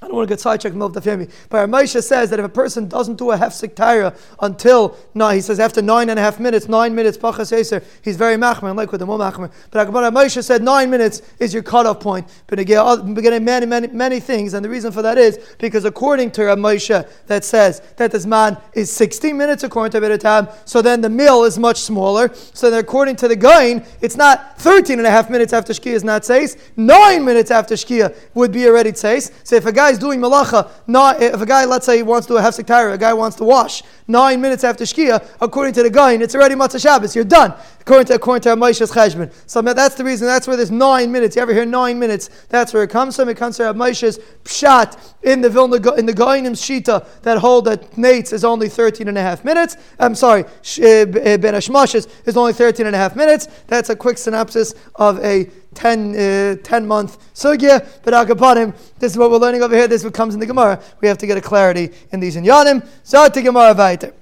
I 0.04 0.08
don't 0.08 0.16
want 0.16 0.28
to 0.28 0.34
get 0.34 0.40
sidetracked 0.40 0.74
in 0.74 0.80
the 0.80 1.00
family. 1.00 1.30
But 1.50 1.70
Moshe 1.70 2.02
says 2.02 2.32
that 2.32 2.40
if 2.40 2.46
a 2.46 2.50
person 2.50 2.88
doesn't 2.88 3.18
do 3.18 3.30
a 3.30 3.38
hefsek 3.38 3.76
taira 3.76 4.16
until 4.40 4.98
no, 5.14 5.30
he 5.30 5.42
says 5.42 5.60
after 5.60 5.80
nine 5.80 6.10
and 6.10 6.18
a 6.18 6.24
half 6.24 6.40
minutes, 6.40 6.68
nine 6.68 6.96
minutes 6.96 7.20
pachas 7.20 7.52
eser, 7.52 7.84
he's 8.02 8.18
very 8.18 8.36
machmer, 8.36 8.76
like 8.76 8.92
with 8.92 9.00
the 9.00 9.06
machmer. 9.06 9.52
But 9.70 9.92
Moshe 9.92 10.44
said 10.44 10.64
nine 10.64 10.90
minutes 10.90 11.22
is 11.38 11.54
your 11.54 11.62
cutoff 11.62 12.00
point. 12.00 12.28
But 12.48 12.58
again, 12.58 13.14
beginning 13.14 13.46
many, 13.46 13.68
many, 13.68 13.90
many 13.90 14.20
things, 14.20 14.56
and 14.56 14.66
the 14.66 14.70
reason 14.70 14.92
for 14.92 15.04
that 15.04 15.20
is 15.20 15.38
because 15.60 15.86
according 15.86 16.32
to 16.32 16.42
Moshe, 16.42 17.08
that 17.28 17.46
says 17.46 17.84
that 17.98 18.12
this 18.12 18.26
man 18.26 18.58
is 18.74 18.92
16 18.92 19.38
minutes 19.38 19.62
according 19.62 19.92
to 19.92 20.02
Beretam, 20.02 20.52
so 20.66 20.82
then 20.82 21.02
the 21.02 21.12
meal 21.12 21.44
is 21.44 21.60
much 21.60 21.78
smaller. 21.78 22.34
So 22.34 22.72
then 22.72 22.80
according 22.80 23.18
to 23.18 23.28
the 23.28 23.36
Gain, 23.36 23.86
it's 24.02 24.18
not 24.18 24.60
13 24.60 24.98
and 24.98 25.06
a 25.06 25.12
half 25.12 25.30
minutes 25.30 25.54
after 25.54 25.74
Shkia 25.74 25.94
is 25.94 26.04
not 26.04 26.26
says, 26.26 26.58
nine 26.76 27.24
minutes 27.24 27.52
after 27.52 27.76
Shkia 27.76 28.16
would 28.34 28.52
be 28.52 28.66
already 28.66 28.96
says. 28.96 29.32
So 29.44 29.58
if 29.58 29.68
a 29.68 29.72
guy 29.72 29.91
doing 30.00 30.20
malacha, 30.20 30.70
if 31.22 31.42
a 31.42 31.46
guy, 31.46 31.66
let's 31.66 31.86
say, 31.86 31.98
he 31.98 32.04
wants 32.04 32.28
to 32.28 32.34
do 32.34 32.38
a 32.38 32.42
hefsek 32.42 32.66
tire, 32.66 32.92
a 32.92 32.98
guy 32.98 33.14
wants 33.14 33.38
to 33.38 33.44
wash 33.44 33.84
nine 34.08 34.42
minutes 34.42 34.64
after 34.64 34.84
shkia, 34.84 35.26
according 35.40 35.74
to 35.74 35.84
the 35.84 35.90
guy, 35.90 36.14
it's 36.14 36.36
already 36.36 36.56
motzei 36.56 36.82
Shabbos. 36.82 37.16
You're 37.16 37.26
done. 37.26 37.54
According 37.82 38.06
to 38.08 38.16
according 38.16 38.42
to 38.44 38.56
Moshe's 38.56 38.92
cheshbon. 38.92 39.34
So 39.48 39.62
that's 39.62 39.96
the 39.96 40.04
reason. 40.04 40.28
That's 40.28 40.48
where 40.48 40.56
there's 40.56 40.72
nine 40.72 41.12
minutes. 41.12 41.36
You 41.36 41.42
ever 41.42 41.54
hear 41.54 41.66
nine 41.66 41.98
minutes? 41.98 42.30
That's 42.50 42.74
where 42.74 42.84
it 42.84 42.92
comes 42.92 43.16
from. 43.16 43.28
It 43.28 43.38
comes 43.38 43.58
from 43.58 43.76
Moshe's 43.76 44.20
pshat 44.44 44.98
in 45.24 45.42
the 45.42 45.50
Vilna 45.50 45.76
in 45.94 46.06
the 46.06 46.14
Goinim 46.14 46.52
shita 46.52 47.06
that 47.24 47.40
hold 47.40 47.66
that 47.66 47.92
Nates 47.94 48.34
is 48.34 48.46
only 48.46 48.70
13 48.70 49.08
and 49.08 49.18
a 49.18 49.22
half 49.22 49.44
minutes. 49.44 49.78
I'm 50.00 50.14
sorry, 50.14 50.44
uh, 50.44 50.48
uh, 50.48 51.04
Ben 51.38 51.54
Hashmash's 51.56 52.08
is 52.26 52.38
only 52.38 52.54
13 52.54 52.86
and 52.86 52.96
a 52.96 53.00
half 53.00 53.16
minutes. 53.16 53.48
That's 53.68 53.90
a 53.90 53.96
quick 53.96 54.20
synopsis 54.20 54.76
of 54.96 55.20
a 55.24 55.50
10, 55.74 56.16
uh, 56.16 56.56
10 56.64 56.88
month 56.88 57.34
sugya. 57.34 57.88
But 58.04 58.14
Akapanim, 58.14 58.76
this 59.00 59.14
is 59.14 59.18
what 59.18 59.32
we're 59.32 59.38
learning 59.38 59.64
over 59.64 59.76
here. 59.76 59.88
This 59.88 60.02
is 60.02 60.06
what 60.06 60.14
comes 60.14 60.36
in 60.36 60.40
the 60.40 60.46
Gemara. 60.46 60.82
We 61.02 61.08
have 61.08 61.18
to 61.20 61.28
get 61.28 61.38
a 61.38 61.42
clarity 61.42 61.90
in 62.12 62.20
these 62.20 62.36
in 62.36 62.44
Yanim. 62.44 62.88
So 63.04 63.28
to 63.28 63.42
Gemara 63.42 63.74
weiter. 63.74 64.14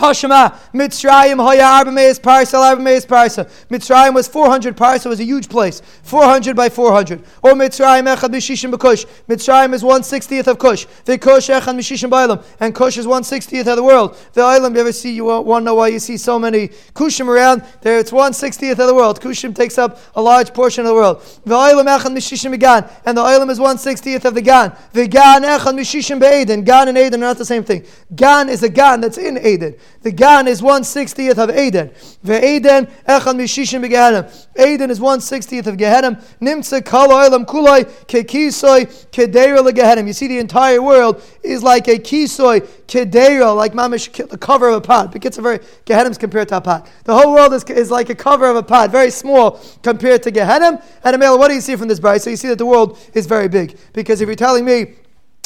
Tashma, 0.00 0.54
Mitzrayim, 0.72 1.36
Hoya 1.36 1.84
Parsa, 2.20 2.58
Arbameis 2.58 3.06
Parsa. 3.06 3.44
Mitzrayim 3.68 4.14
was 4.14 4.26
400 4.26 4.74
Parsa, 4.74 5.10
was 5.10 5.20
a 5.20 5.24
huge 5.24 5.50
place. 5.50 5.82
400 6.04 6.56
by 6.56 6.70
400. 6.70 7.22
Or 7.42 7.52
Mitzrayim 7.52 8.06
Echad 8.06 8.30
Mishishim 8.30 8.72
Bekush. 8.72 9.06
Mitzrayim 9.28 9.74
is 9.74 9.82
160th 9.82 10.46
of 10.46 10.58
Kush. 10.58 10.86
The 11.04 11.18
Kush 11.18 11.50
Echad 11.50 11.76
Mishishim 11.76 12.08
Bailam. 12.08 12.42
And 12.60 12.74
Kush 12.74 12.96
is 12.96 13.06
160th 13.06 13.66
of 13.66 13.76
the 13.76 13.82
world. 13.82 14.16
The 14.32 14.40
island, 14.40 14.74
you 14.74 14.80
ever 14.80 14.92
see, 14.92 15.12
you 15.12 15.24
want 15.26 15.62
to 15.62 15.66
know 15.66 15.74
why 15.74 15.88
you 15.88 15.98
see 15.98 16.16
so 16.16 16.38
many 16.38 16.68
Kushim 16.94 17.28
around? 17.28 17.62
There 17.82 17.98
it's 17.98 18.10
160th 18.10 18.78
of 18.78 18.86
the 18.86 18.94
world. 18.94 19.20
Kushim 19.20 19.54
takes 19.54 19.76
up 19.76 19.98
a 20.14 20.22
large 20.22 20.54
portion 20.54 20.86
of 20.86 20.88
the 20.88 20.94
world. 20.94 21.22
The 21.44 21.54
island 21.54 21.88
Echad 21.88 22.16
Mishishim 22.16 22.58
Gan. 22.58 22.88
And 23.04 23.18
the 23.18 23.22
island 23.22 23.50
is 23.50 23.58
160th 23.58 24.24
of 24.24 24.34
the 24.34 24.42
Gan. 24.42 24.74
The 24.94 25.06
Gan 25.06 25.42
Echad 25.42 25.74
Mishishim 25.78 26.18
Be'eden. 26.20 26.64
Gan 26.64 26.88
and 26.88 26.96
Eden 26.96 27.22
are 27.22 27.26
not 27.26 27.36
the 27.38 27.44
same 27.44 27.64
thing. 27.64 27.84
Gan 28.14 28.48
is 28.48 28.62
a 28.62 28.70
Gan 28.70 29.02
that's 29.02 29.18
in 29.18 29.36
Eden. 29.36 29.76
The 30.02 30.12
Gan 30.12 30.48
is 30.48 30.62
160th 30.62 31.36
of 31.36 31.50
Eden. 31.50 31.90
Ve'eden 32.24 32.90
echad 33.06 33.36
mishishim 33.36 33.84
begehenim. 33.84 34.48
Eden 34.58 34.90
is 34.90 34.98
160th 34.98 35.66
of 35.66 35.76
Gehenim. 35.76 36.22
Nimtze 36.40 36.84
kol 36.84 37.08
oilam 37.08 37.44
kuloi 37.44 37.84
kekisoy 38.06 38.86
kedera 39.10 39.58
legehenim. 39.58 40.06
You 40.06 40.12
see, 40.14 40.26
the 40.26 40.38
entire 40.38 40.80
world 40.80 41.22
is 41.42 41.62
like 41.62 41.86
a 41.88 41.98
kisoy 41.98 42.66
kedera, 42.86 43.54
like 43.54 43.72
mamish, 43.74 44.28
the 44.28 44.38
cover 44.38 44.68
of 44.68 44.76
a 44.76 44.80
pot. 44.80 45.12
But 45.12 45.24
it's 45.24 45.36
a 45.36 45.42
very, 45.42 45.58
Gehenim's 45.84 46.16
compared 46.18 46.48
to 46.48 46.56
a 46.56 46.60
pot. 46.60 46.90
The 47.04 47.14
whole 47.14 47.34
world 47.34 47.52
is, 47.52 47.64
is 47.64 47.90
like 47.90 48.08
a 48.08 48.14
cover 48.14 48.48
of 48.48 48.56
a 48.56 48.62
pot, 48.62 48.90
very 48.90 49.10
small 49.10 49.60
compared 49.82 50.22
to 50.22 50.32
Gehenim. 50.32 50.82
And 51.04 51.14
Amel, 51.14 51.38
what 51.38 51.48
do 51.48 51.54
you 51.54 51.60
see 51.60 51.76
from 51.76 51.88
this 51.88 52.00
Brisa? 52.00 52.22
So 52.22 52.30
you 52.30 52.36
see 52.36 52.48
that 52.48 52.58
the 52.58 52.66
world 52.66 52.98
is 53.14 53.26
very 53.26 53.48
big. 53.48 53.78
Because 53.92 54.20
if 54.20 54.28
you're 54.28 54.36
telling 54.36 54.64
me 54.64 54.94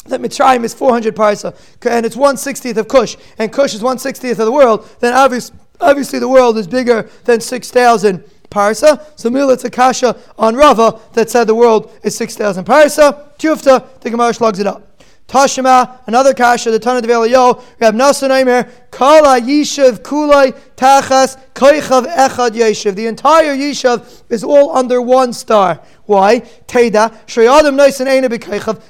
that 0.05 0.21
Mitzrayim 0.21 0.63
is 0.63 0.73
400 0.73 1.15
parsa, 1.15 1.55
and 1.89 2.05
it's 2.05 2.15
160th 2.15 2.77
of 2.77 2.87
Kush, 2.87 3.17
and 3.37 3.51
Kush 3.51 3.73
is 3.73 3.81
160th 3.81 4.31
of 4.31 4.45
the 4.45 4.51
world, 4.51 4.87
then 4.99 5.13
obviously, 5.13 5.57
obviously 5.81 6.19
the 6.19 6.29
world 6.29 6.57
is 6.57 6.67
bigger 6.67 7.09
than 7.25 7.41
6,000 7.41 8.23
parsa. 8.49 9.03
So 9.15 9.29
Mila, 9.29 9.53
it's 9.53 9.65
a 9.65 9.69
kasha 9.69 10.15
on 10.37 10.55
Rava 10.55 10.99
that 11.13 11.29
said 11.29 11.45
the 11.45 11.55
world 11.55 11.91
is 12.03 12.15
6,000 12.15 12.63
parsa. 12.65 13.35
Tufta, 13.37 13.99
the 13.99 14.09
Gemara 14.09 14.33
slugs 14.33 14.59
it 14.59 14.67
up. 14.67 14.95
Tashima, 15.27 16.01
another 16.05 16.35
kasha, 16.35 16.69
the 16.69 16.77
Tana 16.77 16.99
of 16.99 17.05
Eliyahu, 17.05 17.61
Rab 17.79 17.95
Nasan 17.95 18.29
Aimer, 18.29 18.69
Kala 18.91 19.41
Yishav 19.41 19.99
Kulai 19.99 20.55
Tachas 20.75 21.41
Koichav 21.55 22.05
Echad 22.15 22.51
Yeshiv. 22.51 22.93
The 22.93 23.07
entire 23.07 23.55
Yishav 23.55 24.23
is 24.29 24.43
all 24.43 24.77
under 24.77 25.01
one 25.01 25.33
star. 25.33 25.81
Why? 26.05 26.41
Teda, 26.67 27.11
Shayadam 27.25 27.75
Nice 27.75 27.99
and 27.99 28.09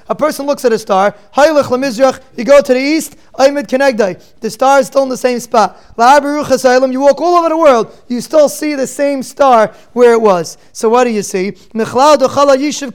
A 0.10 0.16
person 0.16 0.46
looks 0.46 0.66
at 0.66 0.74
a 0.74 0.80
star, 0.80 1.16
Hailach 1.34 1.64
Lamizrach, 1.64 2.22
you 2.36 2.44
go 2.44 2.62
to 2.62 2.74
the 2.74 2.80
east, 2.80 3.16
Aymed 3.36 3.68
Kenegdai. 3.68 4.22
The 4.42 4.50
star 4.50 4.80
is 4.80 4.88
still 4.88 5.04
in 5.04 5.10
the 5.10 5.18
same 5.18 5.40
spot. 5.40 5.80
You 5.98 7.00
walk 7.00 7.22
all 7.22 7.38
over 7.38 7.50
the 7.50 7.58
world, 7.58 7.98
you 8.08 8.20
still 8.20 8.50
see 8.50 8.76
the 8.76 8.88
same 8.88 9.24
star 9.24 9.74
where 9.94 10.14
it 10.14 10.22
was. 10.22 10.58
So 10.74 10.90
what 10.90 11.06
do 11.06 11.12
you 11.12 11.24
see? 11.24 11.52
Yishiv 11.52 12.92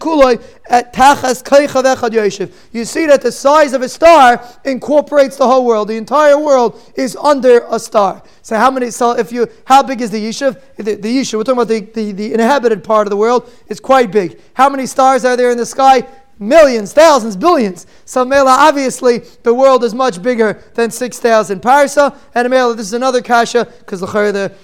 at 0.71 0.93
Tachas 0.93 1.43
Yeshiv. 1.43 2.53
You 2.73 2.85
see 2.85 3.07
that 3.07 3.21
the 3.21 3.33
size 3.33 3.73
of 3.73 3.83
a 3.83 3.89
star 3.89 4.43
incorporates 4.65 5.37
the 5.37 5.47
whole 5.47 5.67
world. 5.67 5.89
The 5.89 5.97
entire 5.97 6.39
world 6.39 6.81
is 6.95 7.17
under 7.17 7.67
a 7.69 7.79
star. 7.79 8.23
So 8.43 8.57
how 8.57 8.71
many? 8.71 8.91
So 8.91 9.19
if 9.19 9.33
you, 9.33 9.49
how 9.67 9.83
big 9.83 10.00
is 10.00 10.11
the 10.11 10.23
yishuv? 10.23 10.61
The, 10.77 10.95
the. 10.95 11.21
We're 11.21 11.45
talking 11.45 11.53
about 11.53 11.69
the, 11.69 11.81
the, 11.81 12.12
the 12.12 12.33
inhabited 12.33 12.83
part 12.85 13.07
of 13.07 13.11
the 13.11 13.17
world. 13.17 13.50
It's 13.69 13.81
quite 13.81 14.11
big. 14.11 14.41
How 14.55 14.71
many 14.71 14.87
stars 14.87 15.25
are 15.25 15.37
there 15.37 15.50
in 15.50 15.59
the 15.59 15.67
sky? 15.67 16.07
Millions, 16.39 16.95
thousands, 16.95 17.37
billions. 17.37 17.87
So 18.07 18.25
Mela, 18.25 18.53
obviously, 18.53 19.19
the 19.43 19.53
world 19.53 19.85
is 19.85 19.93
much 19.93 20.23
bigger 20.23 20.62
than 20.73 20.91
6,000 20.91 21.61
parsa. 21.61 22.17
And 22.35 22.49
Mela, 22.49 22.75
this 22.75 22.87
is 22.87 22.95
another 22.95 23.21
kasha, 23.21 23.67
because 23.81 24.00
the 24.00 24.07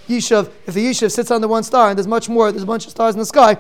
Yishuv, 0.09 0.51
if 0.67 0.73
the 0.73 0.87
Yishuv 0.87 1.13
sits 1.13 1.29
the 1.29 1.47
one 1.47 1.63
star 1.63 1.91
and 1.91 1.99
there's 1.99 2.07
much 2.07 2.31
more, 2.31 2.51
there's 2.51 2.63
a 2.63 2.67
bunch 2.67 2.87
of 2.87 2.93
stars 2.93 3.15
in 3.15 3.19
the 3.19 3.27
sky, 3.27 3.59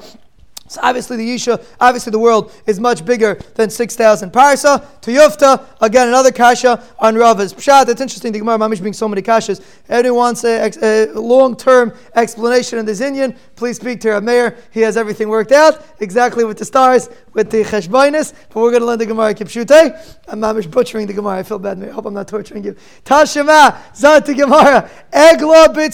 so 0.69 0.81
obviously 0.83 1.17
the 1.17 1.29
Yisha, 1.29 1.65
obviously 1.81 2.11
the 2.11 2.19
world 2.19 2.53
is 2.67 2.81
much 2.81 3.05
bigger 3.05 3.35
than 3.55 3.71
6,000 3.71 4.33
parsa. 4.33 4.85
To 5.03 5.11
Yufta, 5.11 5.67
again 5.81 6.09
another 6.09 6.31
kasha 6.31 6.83
on 6.99 7.15
Rava's 7.17 7.53
Pshat. 7.53 7.89
It's 7.89 8.01
interesting, 8.01 8.33
the 8.33 8.39
Gemara 8.39 8.59
Mamish 8.59 8.81
being 8.83 8.93
so 8.93 9.09
many 9.09 9.23
kashas. 9.23 9.63
Anyone 9.89 10.17
wants 10.17 10.45
a, 10.45 10.73
a 10.83 11.13
long-term 11.13 11.93
explanation 12.15 12.79
in 12.79 12.87
this 12.87 13.01
Indian, 13.01 13.37
please 13.55 13.77
speak 13.77 14.01
to 14.01 14.11
our 14.11 14.21
mayor. 14.21 14.57
He 14.73 14.81
has 14.81 14.97
everything 14.97 15.29
worked 15.29 15.53
out, 15.53 15.85
exactly 16.01 16.45
with 16.45 16.59
the 16.59 16.65
stars, 16.65 17.09
with 17.33 17.51
the 17.51 17.63
cheshbainis. 17.63 18.35
But 18.49 18.61
we're 18.61 18.71
going 18.71 18.83
to 18.83 18.87
learn 18.87 18.99
the 18.99 19.07
Gemara 19.07 19.35
Kipshute. 19.35 20.17
I'm 20.29 20.41
Mamish 20.41 20.71
butchering 20.71 21.07
the 21.07 21.13
Gemara. 21.13 21.39
I 21.39 21.43
feel 21.43 21.59
bad, 21.59 21.83
I 21.83 21.89
hope 21.89 22.07
I'm 22.07 22.15
not 22.15 22.29
torturing 22.29 22.65
you. 22.65 22.77
Tashema, 23.05 23.77
Zat 23.95 24.27
Gemara, 24.27 24.91
Egla 25.13 25.75
bit. 25.75 25.93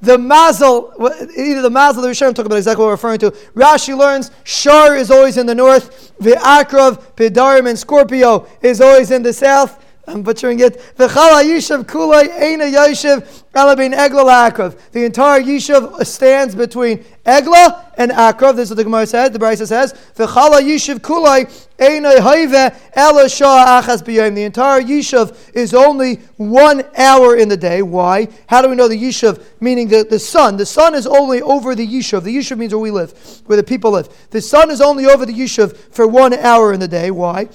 The 0.00 0.18
mazel, 0.18 0.92
either 1.36 1.62
the 1.62 1.70
mazel, 1.70 2.02
the 2.02 2.08
Rishonim 2.08 2.34
talk 2.34 2.46
about 2.46 2.56
exactly 2.56 2.82
what 2.82 2.88
we're 2.88 2.92
referring 2.92 3.18
to. 3.20 3.30
Rashi 3.54 3.79
Rashi 3.80 3.96
learns 3.96 4.30
Shar 4.44 4.96
is 4.96 5.10
always 5.10 5.36
in 5.36 5.46
the 5.46 5.54
north, 5.54 6.12
the 6.18 6.32
Akrav, 6.32 7.14
Bidarim, 7.16 7.68
and 7.68 7.78
Scorpio 7.78 8.46
is 8.62 8.80
always 8.80 9.10
in 9.10 9.22
the 9.22 9.32
south. 9.32 9.84
I'm 10.10 10.22
butchering 10.22 10.58
it. 10.60 10.78
V'chala 10.96 11.44
yishav 11.44 11.84
kulay 11.84 12.28
eina 12.28 12.72
yishav 12.72 13.44
elabin 13.54 13.92
egla 13.92 14.50
akrav. 14.50 14.76
The 14.90 15.04
entire 15.04 15.40
yishav 15.40 16.04
stands 16.04 16.54
between 16.54 17.04
egla 17.24 17.92
and 17.96 18.10
akrav. 18.10 18.56
This 18.56 18.64
is 18.64 18.70
what 18.70 18.76
the 18.78 18.84
Gemara 18.84 19.06
says. 19.06 19.30
The 19.30 19.38
Brisa 19.38 19.66
says, 19.68 19.92
V'chala 20.16 20.60
yishav 20.60 20.98
kulay 20.98 21.46
eina 21.78 22.16
hayve 22.16 22.76
ela 22.94 23.28
shah 23.28 23.80
achas 23.80 24.02
b'yom. 24.02 24.34
The 24.34 24.42
entire 24.42 24.80
yishav 24.80 25.36
is 25.54 25.74
only 25.74 26.16
one 26.36 26.82
hour 26.96 27.36
in 27.36 27.48
the 27.48 27.56
day. 27.56 27.82
Why? 27.82 28.26
How 28.48 28.62
do 28.62 28.68
we 28.68 28.74
know 28.74 28.88
the 28.88 29.00
yishav? 29.00 29.42
Meaning 29.60 29.88
the, 29.88 30.02
the 30.02 30.18
sun. 30.18 30.56
The 30.56 30.66
sun 30.66 30.96
is 30.96 31.06
only 31.06 31.40
over 31.40 31.76
the 31.76 31.86
yishav. 31.86 32.24
The 32.24 32.36
yishav 32.36 32.58
means 32.58 32.74
where 32.74 32.80
we 32.80 32.90
live, 32.90 33.12
where 33.46 33.56
the 33.56 33.62
people 33.62 33.92
live. 33.92 34.08
The 34.30 34.40
sun 34.40 34.72
is 34.72 34.80
only 34.80 35.06
over 35.06 35.24
the 35.24 35.32
yishav 35.32 35.76
for 35.76 36.08
one 36.08 36.34
hour 36.34 36.72
in 36.72 36.80
the 36.80 36.88
day. 36.88 37.12
Why? 37.12 37.48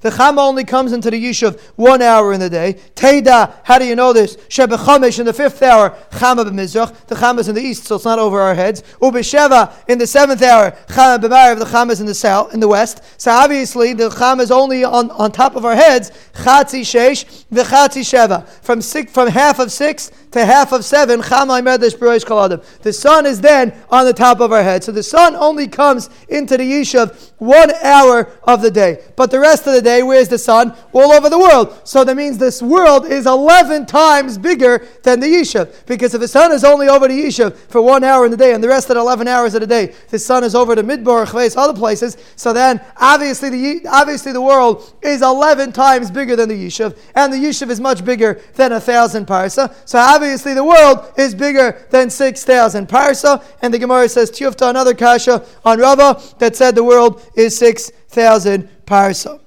The 0.00 0.10
chama 0.10 0.38
only 0.38 0.64
comes 0.64 0.92
into 0.92 1.10
the 1.10 1.22
yishuv 1.22 1.60
one 1.76 2.02
hour 2.02 2.32
in 2.32 2.40
the 2.40 2.50
day. 2.50 2.76
Teda, 2.94 3.54
how 3.64 3.78
do 3.78 3.84
you 3.84 3.94
know 3.96 4.12
this? 4.12 4.36
Shebechamesh 4.36 5.18
in 5.18 5.26
the 5.26 5.32
fifth 5.32 5.62
hour, 5.62 5.90
chama 6.10 6.44
b'mizrach. 6.44 7.06
The 7.06 7.14
chama 7.14 7.40
is 7.40 7.48
in 7.48 7.54
the 7.54 7.60
east, 7.60 7.84
so 7.84 7.96
it's 7.96 8.04
not 8.04 8.18
over 8.18 8.40
our 8.40 8.54
heads. 8.54 8.82
Ubesheva 9.00 9.72
in 9.88 9.98
the 9.98 10.06
seventh 10.06 10.42
hour, 10.42 10.72
chama 10.88 11.18
b'marav. 11.18 11.58
The 11.58 11.64
chama 11.66 11.90
is 11.90 12.00
in 12.00 12.06
the 12.06 12.14
south, 12.14 12.54
in 12.54 12.60
the 12.60 12.68
west. 12.68 13.02
So 13.20 13.30
obviously 13.30 13.92
the 13.92 14.08
chama 14.08 14.40
is 14.40 14.50
only 14.50 14.84
on, 14.84 15.10
on 15.10 15.32
top 15.32 15.56
of 15.56 15.64
our 15.64 15.74
heads. 15.74 16.10
Chatzi 16.34 16.80
sheish 16.80 17.44
v'chatzi 17.52 18.02
sheva. 18.02 18.46
From 18.62 18.80
six, 18.80 19.12
from 19.12 19.28
half 19.28 19.58
of 19.58 19.70
six 19.70 20.10
to 20.32 20.44
half 20.44 20.72
of 20.72 20.84
seven, 20.84 21.20
chama 21.20 21.62
medesh 21.62 21.96
b'roish 21.96 22.24
kaladim. 22.24 22.62
The 22.82 22.92
sun 22.92 23.26
is 23.26 23.40
then 23.40 23.74
on 23.90 24.06
the 24.06 24.12
top 24.12 24.40
of 24.40 24.52
our 24.52 24.62
head. 24.62 24.84
So 24.84 24.92
the 24.92 25.02
sun 25.02 25.36
only 25.36 25.68
comes 25.68 26.08
into 26.28 26.56
the 26.56 26.64
Yishuv 26.70 27.32
one 27.38 27.72
hour 27.82 28.30
of 28.44 28.62
the 28.62 28.70
day. 28.70 29.02
But 29.16 29.30
the 29.30 29.40
rest 29.40 29.66
of 29.66 29.74
the 29.74 29.82
day, 29.82 30.02
where's 30.02 30.28
the 30.28 30.38
sun? 30.38 30.74
All 30.92 31.12
over 31.12 31.28
the 31.28 31.38
world. 31.38 31.80
So 31.84 32.04
that 32.04 32.16
means 32.16 32.38
this 32.38 32.62
world 32.62 33.06
is 33.06 33.26
11 33.26 33.86
times 33.86 34.38
bigger 34.38 34.86
than 35.02 35.20
the 35.20 35.26
Yishuv. 35.26 35.86
Because 35.86 36.14
if 36.14 36.20
the 36.20 36.28
sun 36.28 36.52
is 36.52 36.64
only 36.64 36.88
over 36.88 37.08
the 37.08 37.24
Yishuv 37.24 37.54
for 37.68 37.80
one 37.80 38.04
hour 38.04 38.24
in 38.24 38.30
the 38.30 38.36
day 38.36 38.52
and 38.52 38.62
the 38.62 38.68
rest 38.68 38.90
of 38.90 38.94
the 38.94 39.00
11 39.00 39.26
hours 39.26 39.54
of 39.54 39.62
the 39.62 39.66
day, 39.66 39.94
the 40.10 40.18
sun 40.18 40.44
is 40.44 40.54
over 40.54 40.74
the 40.74 40.82
Midbar, 40.82 41.26
Chveis, 41.26 41.56
other 41.56 41.78
places, 41.78 42.16
so 42.36 42.52
then 42.52 42.80
obviously 42.96 43.48
the, 43.48 43.88
obviously 43.88 44.32
the 44.32 44.40
world 44.40 44.92
is 45.02 45.22
11 45.22 45.72
times 45.72 46.10
bigger 46.10 46.36
than 46.36 46.48
the 46.48 46.66
Yishuv. 46.66 46.96
And 47.14 47.32
the 47.32 47.38
Yishuv 47.38 47.70
is 47.70 47.80
much 47.80 48.04
bigger 48.04 48.40
than 48.54 48.72
a 48.72 48.80
thousand 48.80 49.26
parsa. 49.26 49.74
So 49.86 49.98
obviously 49.98 50.54
the 50.54 50.64
world 50.64 51.12
is 51.16 51.34
bigger 51.34 51.86
than 51.90 52.10
6,000 52.10 52.88
parsa. 52.88 53.42
And 53.62 53.72
the 53.72 53.78
Gemara 53.78 54.08
says, 54.08 54.30
Tiyufta, 54.30 54.68
another 54.68 54.94
kasha 54.94 55.44
on 55.64 55.78
Rava, 55.78 56.20
that 56.38 56.49
said 56.56 56.74
the 56.74 56.84
world 56.84 57.22
is 57.34 57.56
6,000 57.58 58.68
parsa. 58.86 59.40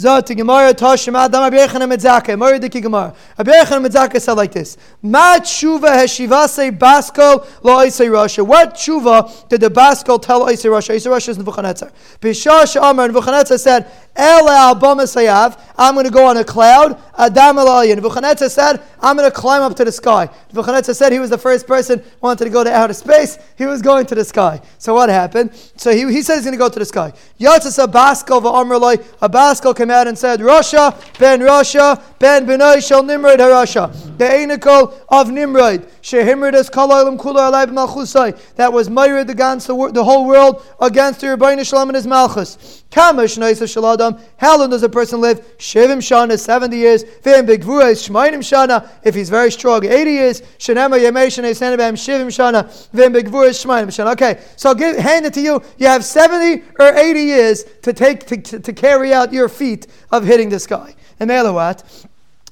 Zot 0.00 0.34
Gemara 0.34 0.72
Toshim 0.72 1.14
Adam 1.14 1.42
Rabbi 1.42 1.56
Metzaka. 1.56 2.80
Gemara. 2.82 3.14
Rabbi 3.36 3.50
Metzaka 3.50 4.18
said 4.18 4.32
like 4.32 4.50
this: 4.50 4.78
Ma 5.02 5.36
tshuva 5.36 5.90
heshivase 5.90 6.78
baskol 6.78 7.46
lo 7.62 7.76
Isay 7.84 8.08
Rasha. 8.08 8.46
What 8.46 8.76
tshuva 8.76 9.46
did 9.50 9.60
the 9.60 9.68
baskol 9.68 10.20
tell 10.22 10.46
Isay 10.46 10.70
Rasha? 10.70 10.94
Isay 10.94 11.10
Rasha 11.10 11.28
is 11.28 11.38
Nebuchadnezzar. 11.38 11.92
Bishah 12.18 12.62
Shamar 12.62 13.08
Nebuchadnezzar 13.08 13.58
said, 13.58 13.92
El 14.16 14.46
Albama 14.48 15.02
Sayav. 15.02 15.60
I'm 15.76 15.94
going 15.94 16.06
to 16.06 16.12
go 16.12 16.26
on 16.26 16.36
a 16.38 16.44
cloud. 16.44 16.98
Adam 17.18 17.56
Alayin. 17.56 17.96
Nebuchadnezzar 17.96 18.48
said, 18.48 18.82
I'm 19.00 19.16
going 19.16 19.30
to 19.30 19.34
climb 19.36 19.62
up 19.62 19.76
to 19.76 19.84
the 19.84 19.92
sky. 19.92 20.30
Nebuchadnezzar 20.48 20.94
said 20.94 21.12
he 21.12 21.18
was 21.18 21.28
the 21.28 21.38
first 21.38 21.66
person 21.66 22.02
wanted 22.22 22.44
to 22.44 22.50
go 22.50 22.64
to 22.64 22.72
outer 22.72 22.94
space. 22.94 23.38
He 23.56 23.66
was 23.66 23.82
going 23.82 24.06
to 24.06 24.14
the 24.14 24.24
sky. 24.24 24.62
So 24.78 24.94
what 24.94 25.10
happened? 25.10 25.54
So 25.76 25.92
he, 25.92 26.10
he 26.10 26.22
said 26.22 26.36
he's 26.36 26.44
going 26.44 26.52
to 26.52 26.58
go 26.58 26.70
to 26.70 26.78
the 26.78 26.84
sky. 26.86 27.12
Yatzas 27.38 27.82
a 27.82 27.86
baskol 27.86 28.42
va'amrloi. 28.42 29.04
A 29.20 29.28
baskol 29.28 29.76
came 29.76 29.89
out 29.90 30.06
and 30.06 30.16
said, 30.16 30.40
Russia, 30.40 30.96
ben 31.18 31.40
Russia, 31.40 32.02
ben 32.18 32.46
Benoy 32.46 32.86
shel 32.86 33.02
Nimrod 33.02 33.38
harasha. 33.38 33.92
The 34.16 34.24
Einakol 34.24 34.98
of 35.08 35.30
Nimrod. 35.30 35.82
Shehimrod 36.02 36.54
es 36.54 36.70
kalayim 36.70 37.18
kula 37.18 37.52
alayim 37.52 37.72
malchusai. 37.72 38.38
That 38.54 38.72
was 38.72 38.88
Myrid 38.88 39.28
against 39.28 39.66
the, 39.66 39.90
the 39.92 40.04
whole 40.04 40.26
world 40.26 40.64
against 40.80 41.20
the 41.20 41.28
Rebbeinu 41.28 41.66
Shalom 41.68 41.90
and 41.90 41.96
his 41.96 42.06
malchus. 42.06 42.79
How 42.92 43.12
long 43.12 44.70
does 44.70 44.82
a 44.82 44.88
person 44.88 45.20
live? 45.20 45.40
Shivim 45.58 45.98
shana, 45.98 46.38
70 46.38 46.76
years. 46.76 47.04
Vim 47.22 47.46
begvura 47.46 47.92
is 47.92 48.08
shmainim 48.08 48.40
shana. 48.40 48.88
If 49.04 49.14
he's 49.14 49.30
very 49.30 49.52
strong, 49.52 49.84
80 49.84 50.10
years. 50.10 50.40
Shanema 50.58 50.98
yemei 50.98 51.28
shanei 51.28 51.52
sanabam 51.52 51.94
shivim 51.94 52.26
shana. 52.26 52.68
Vim 52.92 53.12
begvura 53.12 53.50
is 53.50 53.64
shmainim 53.64 53.88
shana. 53.88 54.12
Okay, 54.12 54.40
so 54.56 54.74
give, 54.74 54.96
hand 54.96 55.24
it 55.24 55.34
to 55.34 55.40
you. 55.40 55.62
You 55.78 55.86
have 55.86 56.04
70 56.04 56.64
or 56.80 56.94
80 56.94 57.20
years 57.20 57.64
to 57.82 57.92
take 57.92 58.26
to, 58.26 58.36
to, 58.36 58.58
to 58.58 58.72
carry 58.72 59.12
out 59.12 59.32
your 59.32 59.48
feat 59.48 59.86
of 60.10 60.24
hitting 60.24 60.48
this 60.48 60.66
guy. 60.66 60.94
And 61.20 61.30
Melawat. 61.30 62.08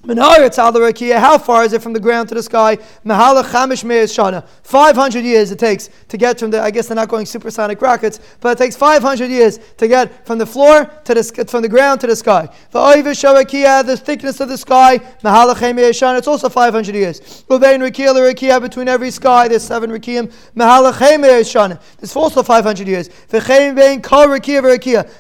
How 0.08 1.36
far 1.36 1.64
is 1.64 1.74
it 1.74 1.82
from 1.82 1.92
the 1.92 2.00
ground 2.00 2.30
to 2.30 2.34
the 2.34 2.42
sky? 2.42 2.76
shana. 3.04 4.42
500 4.62 5.22
years 5.22 5.50
it 5.50 5.58
takes 5.58 5.90
to 6.08 6.16
get 6.16 6.40
from 6.40 6.50
the, 6.50 6.62
I 6.62 6.70
guess 6.70 6.88
they're 6.88 6.94
not 6.94 7.10
going 7.10 7.26
supersonic 7.26 7.82
rockets, 7.82 8.18
but 8.40 8.52
it 8.52 8.58
takes 8.58 8.74
500 8.74 9.28
years 9.28 9.58
to 9.76 9.86
get 9.86 10.26
from 10.26 10.38
the 10.38 10.46
floor 10.46 10.86
to 11.04 11.14
the, 11.14 11.46
from 11.46 11.60
the 11.60 11.68
ground 11.68 12.00
to 12.00 12.06
the 12.06 12.16
sky. 12.16 12.48
The 12.72 14.00
thickness 14.02 14.40
of 14.40 14.48
the 14.48 14.56
sky, 14.56 14.98
it's 15.22 16.28
also 16.28 16.48
500 16.48 16.94
years. 16.94 17.44
Between 17.48 18.88
every 18.88 19.10
sky, 19.10 19.48
there's 19.48 19.62
seven 19.62 19.90
Rikiyim. 19.90 20.32
shana. 20.56 21.78
It's 22.00 22.16
also 22.16 22.42
500 22.42 22.88
years. 22.88 23.10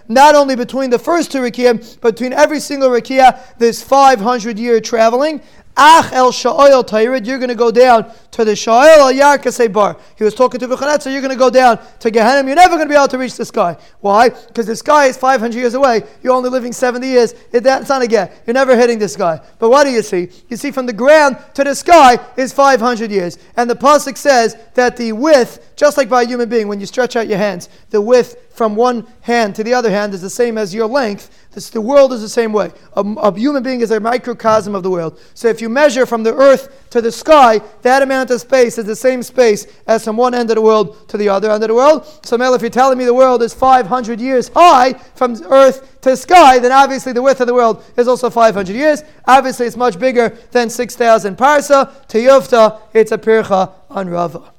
Not 0.08 0.34
only 0.34 0.56
between 0.56 0.88
the 0.88 0.98
first 0.98 1.30
two 1.30 1.40
Rikiyim, 1.40 2.00
but 2.00 2.14
between 2.14 2.32
every 2.32 2.60
single 2.60 2.88
Rikiyah, 2.88 3.58
there's 3.58 3.82
500 3.82 4.58
years 4.58 4.77
you're 4.78 4.82
traveling, 4.82 5.42
Ach 5.80 6.12
el 6.12 6.32
sha'oil 6.32 6.82
tayrid, 6.82 7.24
you're 7.24 7.38
going 7.38 7.50
to 7.50 7.54
go 7.54 7.70
down 7.70 8.12
to 8.32 8.44
the 8.44 8.56
sha'oil 8.56 9.00
al 9.00 9.12
yarkasei 9.12 9.72
bar. 9.72 9.96
He 10.16 10.24
was 10.24 10.34
talking 10.34 10.58
to 10.58 10.66
Buchanan, 10.66 11.00
so 11.00 11.08
you're 11.08 11.20
going 11.20 11.32
to 11.32 11.38
go 11.38 11.50
down 11.50 11.78
to 12.00 12.10
Gehenna. 12.10 12.44
You're 12.44 12.56
never 12.56 12.74
going 12.74 12.88
to 12.88 12.92
be 12.92 12.96
able 12.96 13.06
to 13.06 13.18
reach 13.18 13.36
the 13.36 13.44
sky. 13.44 13.76
Why? 14.00 14.30
Because 14.30 14.66
the 14.66 14.74
sky 14.74 15.06
is 15.06 15.16
500 15.16 15.56
years 15.56 15.74
away. 15.74 16.02
You're 16.20 16.32
only 16.32 16.50
living 16.50 16.72
70 16.72 17.06
years. 17.06 17.32
That's 17.52 17.88
not 17.88 18.02
a 18.02 18.08
get. 18.08 18.42
You're 18.44 18.54
never 18.54 18.76
hitting 18.76 18.98
the 18.98 19.08
sky. 19.08 19.40
But 19.60 19.70
what 19.70 19.84
do 19.84 19.90
you 19.90 20.02
see? 20.02 20.30
You 20.48 20.56
see 20.56 20.72
from 20.72 20.86
the 20.86 20.92
ground 20.92 21.36
to 21.54 21.62
the 21.62 21.76
sky 21.76 22.18
is 22.36 22.52
500 22.52 23.08
years. 23.12 23.38
And 23.56 23.70
the 23.70 23.76
Pasuk 23.76 24.16
says 24.16 24.56
that 24.74 24.96
the 24.96 25.12
width, 25.12 25.74
just 25.76 25.96
like 25.96 26.08
by 26.08 26.22
a 26.22 26.26
human 26.26 26.48
being, 26.48 26.66
when 26.66 26.80
you 26.80 26.86
stretch 26.86 27.14
out 27.14 27.28
your 27.28 27.38
hands, 27.38 27.68
the 27.90 28.00
width 28.00 28.47
from 28.58 28.74
one 28.74 29.06
hand 29.20 29.54
to 29.54 29.62
the 29.62 29.72
other 29.72 29.88
hand 29.88 30.12
is 30.12 30.20
the 30.20 30.28
same 30.28 30.58
as 30.58 30.74
your 30.74 30.88
length. 30.88 31.46
This, 31.52 31.70
the 31.70 31.80
world 31.80 32.12
is 32.12 32.20
the 32.20 32.28
same 32.28 32.52
way. 32.52 32.72
A, 32.94 33.00
a, 33.00 33.34
human 33.34 33.62
being 33.62 33.80
is 33.80 33.92
a 33.92 34.00
microcosm 34.00 34.74
of 34.74 34.82
the 34.82 34.90
world. 34.90 35.18
So 35.32 35.46
if 35.46 35.62
you 35.62 35.68
measure 35.68 36.04
from 36.06 36.24
the 36.24 36.34
earth 36.34 36.90
to 36.90 37.00
the 37.00 37.12
sky, 37.12 37.60
that 37.82 38.02
amount 38.02 38.32
of 38.32 38.40
space 38.40 38.76
is 38.76 38.84
the 38.84 38.96
same 38.96 39.22
space 39.22 39.68
as 39.86 40.04
from 40.04 40.16
one 40.16 40.34
end 40.34 40.50
of 40.50 40.56
the 40.56 40.62
world 40.62 41.08
to 41.08 41.16
the 41.16 41.28
other 41.28 41.52
end 41.52 41.62
of 41.62 41.68
the 41.68 41.74
world. 41.74 42.04
So, 42.24 42.36
Mel, 42.36 42.52
if 42.54 42.60
you're 42.60 42.70
telling 42.70 42.98
me 42.98 43.04
the 43.04 43.14
world 43.14 43.42
is 43.42 43.54
500 43.54 44.20
years 44.20 44.48
high 44.48 44.94
from 45.14 45.40
earth 45.44 46.00
to 46.02 46.16
sky, 46.16 46.58
then 46.58 46.72
obviously 46.72 47.12
the 47.12 47.22
width 47.22 47.40
of 47.40 47.46
the 47.46 47.54
world 47.54 47.84
is 47.96 48.08
also 48.08 48.28
500 48.28 48.74
years. 48.74 49.04
Obviously, 49.26 49.66
it's 49.66 49.76
much 49.76 50.00
bigger 50.00 50.36
than 50.50 50.68
6,000 50.68 51.38
parsa. 51.38 52.06
To 52.08 52.18
Yufta, 52.18 52.80
it's 52.92 53.12
a 53.12 53.18
pircha 53.18 53.72
on 53.88 54.08
Rava. 54.08 54.57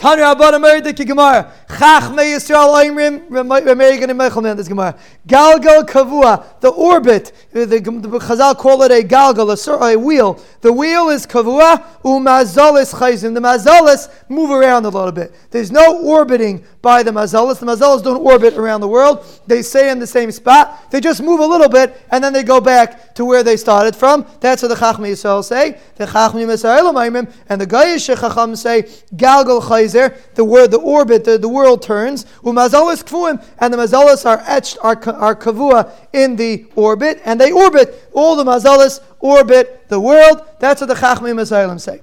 Abba 0.00 0.58
married 0.60 0.84
the 0.84 0.92
Gemara. 0.92 1.52
Chach 1.68 2.14
me 2.14 2.22
Yisrael 2.34 2.72
Oimrim 2.72 3.28
Remegan 3.28 4.10
and 4.10 4.18
Mechelman. 4.18 4.56
This 4.56 4.68
Gemara. 4.68 4.96
Galgal 5.26 5.82
Kavua. 5.82 6.60
The 6.60 6.68
orbit. 6.68 7.32
The, 7.52 7.66
the, 7.66 7.80
the 7.80 8.18
Chazal 8.20 8.56
call 8.56 8.82
it 8.82 8.92
a 8.92 9.06
galgal, 9.06 9.50
a, 9.50 9.84
a 9.84 9.98
wheel. 9.98 10.40
The 10.60 10.72
wheel 10.72 11.08
is 11.08 11.26
Kavua. 11.26 11.84
Umazalis 12.02 12.94
Chayzim. 12.94 13.34
The 13.34 13.40
mazalis 13.40 14.08
move 14.28 14.50
around 14.50 14.84
a 14.84 14.88
little 14.88 15.10
bit. 15.10 15.34
There's 15.50 15.72
no 15.72 16.00
orbiting 16.00 16.64
by 16.90 17.02
the 17.02 17.10
mazalis. 17.10 17.60
The 17.60 17.66
mazalis 17.66 18.02
don't 18.02 18.24
orbit 18.32 18.54
around 18.54 18.80
the 18.80 18.88
world. 18.88 19.16
They 19.46 19.60
stay 19.62 19.90
in 19.90 19.98
the 19.98 20.06
same 20.06 20.30
spot. 20.32 20.90
They 20.90 21.00
just 21.00 21.20
move 21.22 21.40
a 21.40 21.46
little 21.46 21.68
bit 21.68 21.88
and 22.10 22.24
then 22.24 22.32
they 22.32 22.42
go 22.42 22.60
back 22.60 23.14
to 23.16 23.24
where 23.24 23.42
they 23.42 23.56
started 23.56 23.94
from. 23.94 24.26
That's 24.40 24.62
what 24.62 24.68
the 24.68 24.80
Chachmi 24.82 25.10
Yisrael 25.12 25.44
say. 25.44 25.78
The 25.96 26.06
Chachmi 26.06 26.46
Yisrael 26.46 27.28
and 27.48 27.60
the 27.60 27.66
Gayish 27.66 28.06
Chacham 28.06 28.56
say 28.56 28.82
Galgal 29.14 29.60
Chayzim 29.60 29.98
there. 29.98 30.18
The 30.34 30.44
word, 30.44 30.70
the 30.70 30.78
orbit, 30.78 31.24
the, 31.24 31.38
the 31.38 31.48
world 31.48 31.82
turns. 31.82 32.24
Umazalas 32.42 33.02
kfuim, 33.04 33.44
and 33.58 33.72
the 33.72 33.78
mazalas 33.78 34.24
are 34.26 34.42
etched, 34.46 34.78
are, 34.82 34.98
are 35.14 35.36
kavua 35.36 35.92
in 36.12 36.36
the 36.36 36.66
orbit, 36.76 37.20
and 37.24 37.40
they 37.40 37.52
orbit. 37.52 38.10
All 38.12 38.36
the 38.36 38.44
mazalas 38.44 39.00
orbit 39.20 39.88
the 39.88 40.00
world. 40.00 40.42
That's 40.60 40.80
what 40.80 40.88
the 40.88 40.94
Chachmei 40.94 41.34
Mazalim 41.34 41.80
say. 41.80 42.02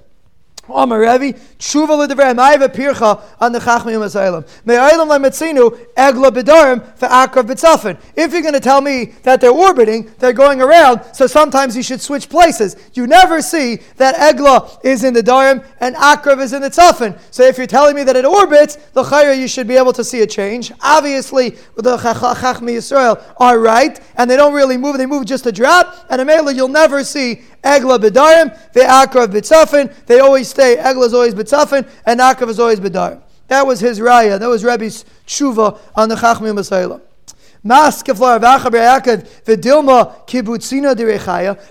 Omer 0.67 0.99
Revi, 0.99 1.37
tshuva 1.59 1.97
l'devrei, 1.97 2.31
a 2.31 2.69
pircha 2.69 3.21
on 3.39 3.51
the 3.51 3.59
Chachmiyim 3.59 4.03
Asylum. 4.03 4.45
Me'aylam 4.65 5.07
le'metzinu, 5.07 5.77
egla 5.95 6.31
bedarim, 6.31 6.81
ve'akrav 6.97 7.47
b'tzafin. 7.47 7.99
If 8.15 8.33
you're 8.33 8.41
going 8.41 8.53
to 8.53 8.59
tell 8.59 8.81
me 8.81 9.13
that 9.23 9.41
they're 9.41 9.51
orbiting, 9.51 10.11
they're 10.19 10.33
going 10.33 10.61
around, 10.61 11.01
so 11.13 11.27
sometimes 11.27 11.75
you 11.75 11.83
should 11.83 12.01
switch 12.01 12.29
places. 12.29 12.75
You 12.93 13.07
never 13.07 13.41
see 13.41 13.79
that 13.97 14.15
egla 14.15 14.79
is 14.83 15.03
in 15.03 15.13
the 15.13 15.21
darim 15.21 15.65
and 15.79 15.95
akrav 15.95 16.39
is 16.39 16.53
in 16.53 16.61
the 16.61 16.69
tzafin. 16.69 17.19
So 17.31 17.43
if 17.43 17.57
you're 17.57 17.67
telling 17.67 17.95
me 17.95 18.03
that 18.03 18.15
it 18.15 18.25
orbits, 18.25 18.75
the 18.93 19.03
chayra 19.03 19.37
you 19.37 19.47
should 19.47 19.67
be 19.67 19.77
able 19.77 19.93
to 19.93 20.03
see 20.03 20.21
a 20.21 20.27
change. 20.27 20.71
Obviously, 20.81 21.51
the 21.75 21.97
Chachmi 21.97 22.77
Yisrael 22.77 23.21
are 23.37 23.59
right, 23.59 23.99
and 24.17 24.29
they 24.29 24.37
don't 24.37 24.53
really 24.53 24.77
move, 24.77 24.97
they 24.97 25.05
move 25.05 25.25
just 25.25 25.45
a 25.45 25.51
drop, 25.51 26.05
and 26.09 26.21
a 26.21 26.53
you'll 26.53 26.67
never 26.67 27.03
see 27.03 27.41
Egla 27.63 27.97
bedarim, 27.97 28.55
ve'akrav 28.73 29.27
b'tzafin. 29.27 29.91
They 30.05 30.19
always 30.19 30.53
stay. 30.55 30.77
Egla 30.77 31.05
is 31.05 31.13
always 31.13 31.35
b'tzafin, 31.35 31.87
and 32.05 32.19
Akav 32.19 32.49
is 32.49 32.59
always 32.59 32.79
bedarim. 32.79 33.21
That 33.47 33.67
was 33.67 33.79
his 33.79 33.99
raya. 33.99 34.39
That 34.39 34.49
was 34.49 34.63
Rebbe's 34.63 35.05
tshuva 35.27 35.77
on 35.95 36.09
the 36.09 36.15
Chachmim 36.15 36.55
Masayla. 36.57 37.01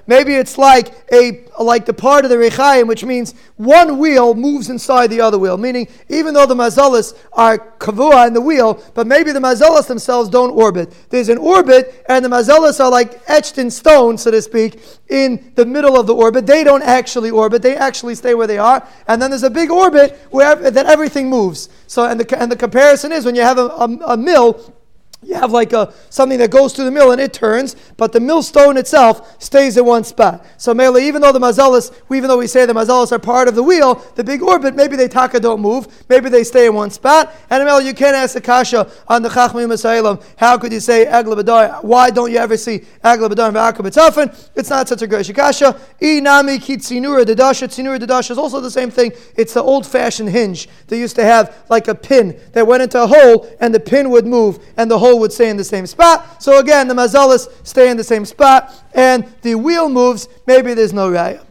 Maybe 0.07 0.35
it's 0.35 0.59
like 0.59 1.13
a 1.13 1.44
like 1.61 1.87
the 1.87 1.95
part 1.95 2.25
of 2.25 2.31
the 2.31 2.37
rechayim, 2.37 2.87
which 2.87 3.05
means 3.05 3.35
one 3.57 3.99
wheel 3.99 4.35
moves 4.35 4.71
inside 4.71 5.09
the 5.09 5.21
other 5.21 5.39
wheel. 5.39 5.57
Meaning, 5.57 5.89
even 6.09 6.35
though 6.35 6.47
the 6.47 6.55
mazalas 6.55 7.17
are 7.33 7.59
kavua 7.79 8.27
in 8.27 8.35
the 8.35 8.41
wheel, 8.41 8.83
but 8.95 9.07
maybe 9.07 9.33
the 9.33 9.41
mazalas 9.41 9.87
themselves 9.87 10.29
don't 10.29 10.51
orbit. 10.51 10.93
There's 11.11 11.29
an 11.29 11.39
orbit, 11.39 12.05
and 12.09 12.25
the 12.25 12.29
mazalas 12.29 12.83
are 12.83 12.91
like 12.91 13.21
etched 13.29 13.59
in 13.59 13.71
stone, 13.71 14.19
so 14.19 14.31
to 14.31 14.43
speak, 14.43 14.81
in 15.09 15.53
the 15.55 15.67
middle 15.67 15.99
of 15.99 16.07
the 16.07 16.15
orbit. 16.15 16.47
They 16.47 16.65
don't 16.65 16.83
actually 16.83 17.31
orbit; 17.31 17.63
they 17.63 17.77
actually 17.77 18.15
stay 18.15 18.35
where 18.35 18.47
they 18.47 18.59
are. 18.59 18.87
And 19.07 19.21
then 19.21 19.31
there's 19.31 19.43
a 19.43 19.51
big 19.51 19.71
orbit 19.71 20.19
where 20.31 20.55
that 20.71 20.87
everything 20.87 21.29
moves. 21.29 21.69
So, 21.87 22.07
and 22.07 22.19
the 22.19 22.39
and 22.39 22.51
the 22.51 22.57
comparison 22.57 23.13
is 23.13 23.25
when 23.25 23.35
you 23.35 23.43
have 23.43 23.59
a, 23.59 23.67
a, 23.67 23.99
a 24.09 24.17
mill 24.17 24.75
you 25.25 25.35
have 25.35 25.53
like 25.53 25.73
a 25.73 25.93
something 26.11 26.39
that 26.39 26.51
goes 26.51 26.73
through 26.73 26.85
the 26.87 26.91
mill 26.91 27.13
and 27.13 27.21
it 27.21 27.33
turns, 27.33 27.77
but 27.97 28.13
the 28.13 28.21
millstone 28.21 28.77
itself 28.77 29.43
stays 29.43 29.77
in 29.77 29.85
one 29.85 30.05
spot. 30.05 30.45
So 30.57 30.75
Mele, 30.75 30.99
even 30.99 31.23
though 31.23 31.33
the 31.33 31.39
mazalas, 31.39 31.95
even 32.15 32.29
though 32.29 32.39
we 32.39 32.47
say 32.47 32.67
the 32.67 32.73
mazalas 32.73 33.13
are 33.13 33.19
part 33.19 33.49
of 33.49 33.55
the 33.55 33.63
wheel, 33.63 33.97
the 34.15 34.25
big 34.25 34.43
orbit, 34.43 34.75
maybe 34.75 34.97
they 34.97 35.09
taka 35.09 35.41
don't 35.41 35.61
move, 35.61 36.05
maybe 36.09 36.29
they 36.29 36.45
stay 36.45 36.67
in 36.67 36.75
one 36.75 36.91
spot. 36.91 37.35
And 37.51 37.65
Mele, 37.65 37.83
you 37.83 37.95
can't 37.95 38.17
ask 38.17 38.35
the 38.35 38.41
kasha 38.41 38.91
on 39.09 39.23
the 39.23 39.29
Chachmim 39.29 39.69
Masailam, 39.69 40.23
how 40.37 40.59
could 40.59 40.73
you 40.73 40.81
say 40.81 41.07
Agla 41.07 41.81
Why 41.83 42.11
don't 42.11 42.31
you 42.31 42.39
ever 42.39 42.57
see 42.57 42.85
Agla 43.03 43.29
Badar 43.29 43.49
and 43.49 43.57
Baqabitz 43.57 43.97
often? 43.97 44.31
It's 44.55 44.71
not 44.71 44.89
such 44.89 45.03
a 45.03 45.07
great 45.07 45.35
kasha. 45.35 45.79
Inami 46.01 46.59
kitzinura 46.59 47.25
dedasha. 47.25 47.69
Tzinura 47.69 47.99
dedasha 47.99 48.33
is 48.33 48.39
also 48.39 48.61
the 48.61 48.71
same 48.71 48.91
thing. 48.91 49.13
It's 49.37 49.55
the 49.55 49.63
old 49.63 49.87
fashioned 49.87 50.31
hinge. 50.31 50.69
They 50.89 50.99
used 50.99 51.17
to 51.17 51.25
have 51.25 51.65
like 51.69 51.89
a 51.89 51.95
pin 51.95 52.39
that 52.53 52.67
went 52.67 52.83
into 52.83 53.03
a 53.03 53.07
hole 53.07 53.49
and 53.61 53.75
the 53.75 53.81
pin 53.81 54.11
would 54.11 54.27
move 54.27 54.59
and 54.77 54.91
the 54.91 54.99
hole 54.99 55.14
would 55.19 55.33
stay 55.33 55.51
in 55.51 55.57
the 55.57 55.65
same 55.65 55.87
spot. 55.87 56.43
So 56.43 56.59
again, 56.59 56.89
the 56.89 56.95
mazalas 56.95 57.49
stay 57.67 57.91
in 57.91 57.97
the 57.97 58.05
same 58.05 58.25
spot, 58.25 58.73
and 58.95 59.27
the 59.43 59.55
wheel 59.55 59.89
moves. 59.89 60.29
Maybe 60.47 60.75
there's 60.75 60.93
no 60.93 61.11
raya. 61.11 61.45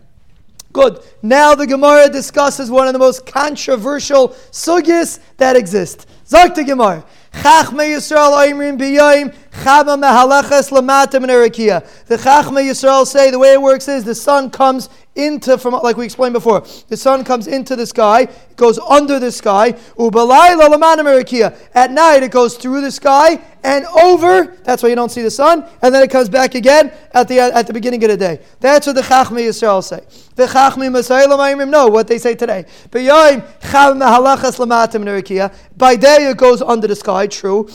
Good. 0.73 0.99
Now 1.21 1.53
the 1.53 1.67
Gemara 1.67 2.09
discusses 2.09 2.71
one 2.71 2.87
of 2.87 2.93
the 2.93 2.99
most 2.99 3.27
controversial 3.27 4.29
sugis 4.51 5.19
that 5.37 5.55
exist. 5.55 6.07
Zok 6.25 6.55
the 6.55 6.63
Gemara. 6.63 7.05
Chachme 7.31 7.95
Yisrael 7.95 8.31
Chaba 9.53 10.01
Mehalachas 10.01 10.71
Lamatim 10.71 11.27
The 12.07 12.17
Chachme 12.17 12.63
Yisrael 12.63 13.05
say 13.05 13.29
the 13.29 13.37
way 13.37 13.53
it 13.53 13.61
works 13.61 13.87
is 13.87 14.03
the 14.03 14.15
sun 14.15 14.49
comes 14.49 14.89
into 15.15 15.59
from 15.59 15.73
like 15.73 15.95
we 15.95 16.05
explained 16.05 16.33
before. 16.33 16.61
The 16.89 16.97
sun 16.97 17.23
comes 17.23 17.45
into 17.47 17.75
the 17.75 17.85
sky, 17.85 18.21
it 18.21 18.57
goes 18.57 18.79
under 18.79 19.19
the 19.19 19.31
sky. 19.31 19.73
Ubalila 19.97 20.69
lama. 20.69 21.55
At 21.75 21.91
night 21.91 22.23
it 22.23 22.31
goes 22.31 22.57
through 22.57 22.81
the 22.81 22.91
sky 22.91 23.39
and 23.63 23.85
over. 23.85 24.57
That's 24.63 24.81
why 24.81 24.89
you 24.89 24.95
don't 24.95 25.11
see 25.11 25.21
the 25.21 25.31
sun, 25.31 25.65
and 25.81 25.93
then 25.93 26.03
it 26.03 26.09
comes 26.09 26.29
back 26.29 26.55
again 26.55 26.91
at 27.13 27.27
the 27.27 27.39
at 27.39 27.67
the 27.67 27.73
beginning 27.73 28.03
of 28.03 28.09
the 28.09 28.17
day. 28.17 28.39
That's 28.59 28.87
what 28.87 28.95
the 28.95 29.03
Chachmi 29.03 29.47
Yisrael 29.47 29.83
say. 29.83 30.01
The 30.35 30.47
Chachmi 30.47 30.89
Masayim 30.89 31.69
know 31.69 31.87
what 31.87 32.07
they 32.07 32.17
say 32.17 32.33
today. 32.33 32.65
By 35.77 35.95
day 35.95 36.29
it 36.29 36.37
goes 36.37 36.61
under 36.61 36.87
the 36.87 36.95
sky, 36.95 37.27
true. 37.27 37.69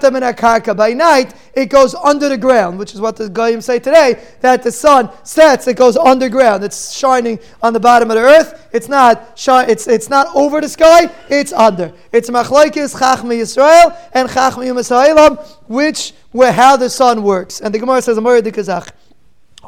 By 0.00 0.92
night 0.92 1.34
it 1.54 1.66
goes 1.66 1.94
under 1.94 2.28
the 2.28 2.36
ground, 2.38 2.78
which 2.78 2.94
is 2.94 3.00
what 3.00 3.16
the 3.16 3.28
Goyim 3.28 3.60
say 3.60 3.78
today. 3.78 4.22
That 4.40 4.62
the 4.62 4.72
sun 4.72 5.10
sets 5.24 5.66
it 5.68 5.76
goes 5.76 5.96
underground. 5.96 6.64
It's 6.64 6.92
shining 6.92 7.38
on 7.62 7.72
the 7.72 7.80
bottom 7.80 8.10
of 8.10 8.16
the 8.16 8.22
earth. 8.22 8.68
It's 8.72 8.88
not 8.88 9.38
shi- 9.38 9.66
it's 9.68 9.86
it's 9.86 10.08
not 10.08 10.34
over 10.34 10.60
the 10.60 10.68
sky. 10.68 11.10
It's 11.28 11.52
under. 11.52 11.92
It's 12.12 12.30
machlokes 12.30 12.94
chachmi 12.96 13.40
Yisrael 13.40 13.96
and 14.12 14.28
chachmi 14.28 14.66
Yisraelam, 14.72 15.44
which 15.68 16.12
where 16.32 16.52
how 16.52 16.76
the 16.76 16.88
sun 16.90 17.22
works. 17.22 17.60
And 17.60 17.74
the 17.74 17.78
Gemara 17.78 18.02
says 18.02 18.18
Kazach. 18.18 18.90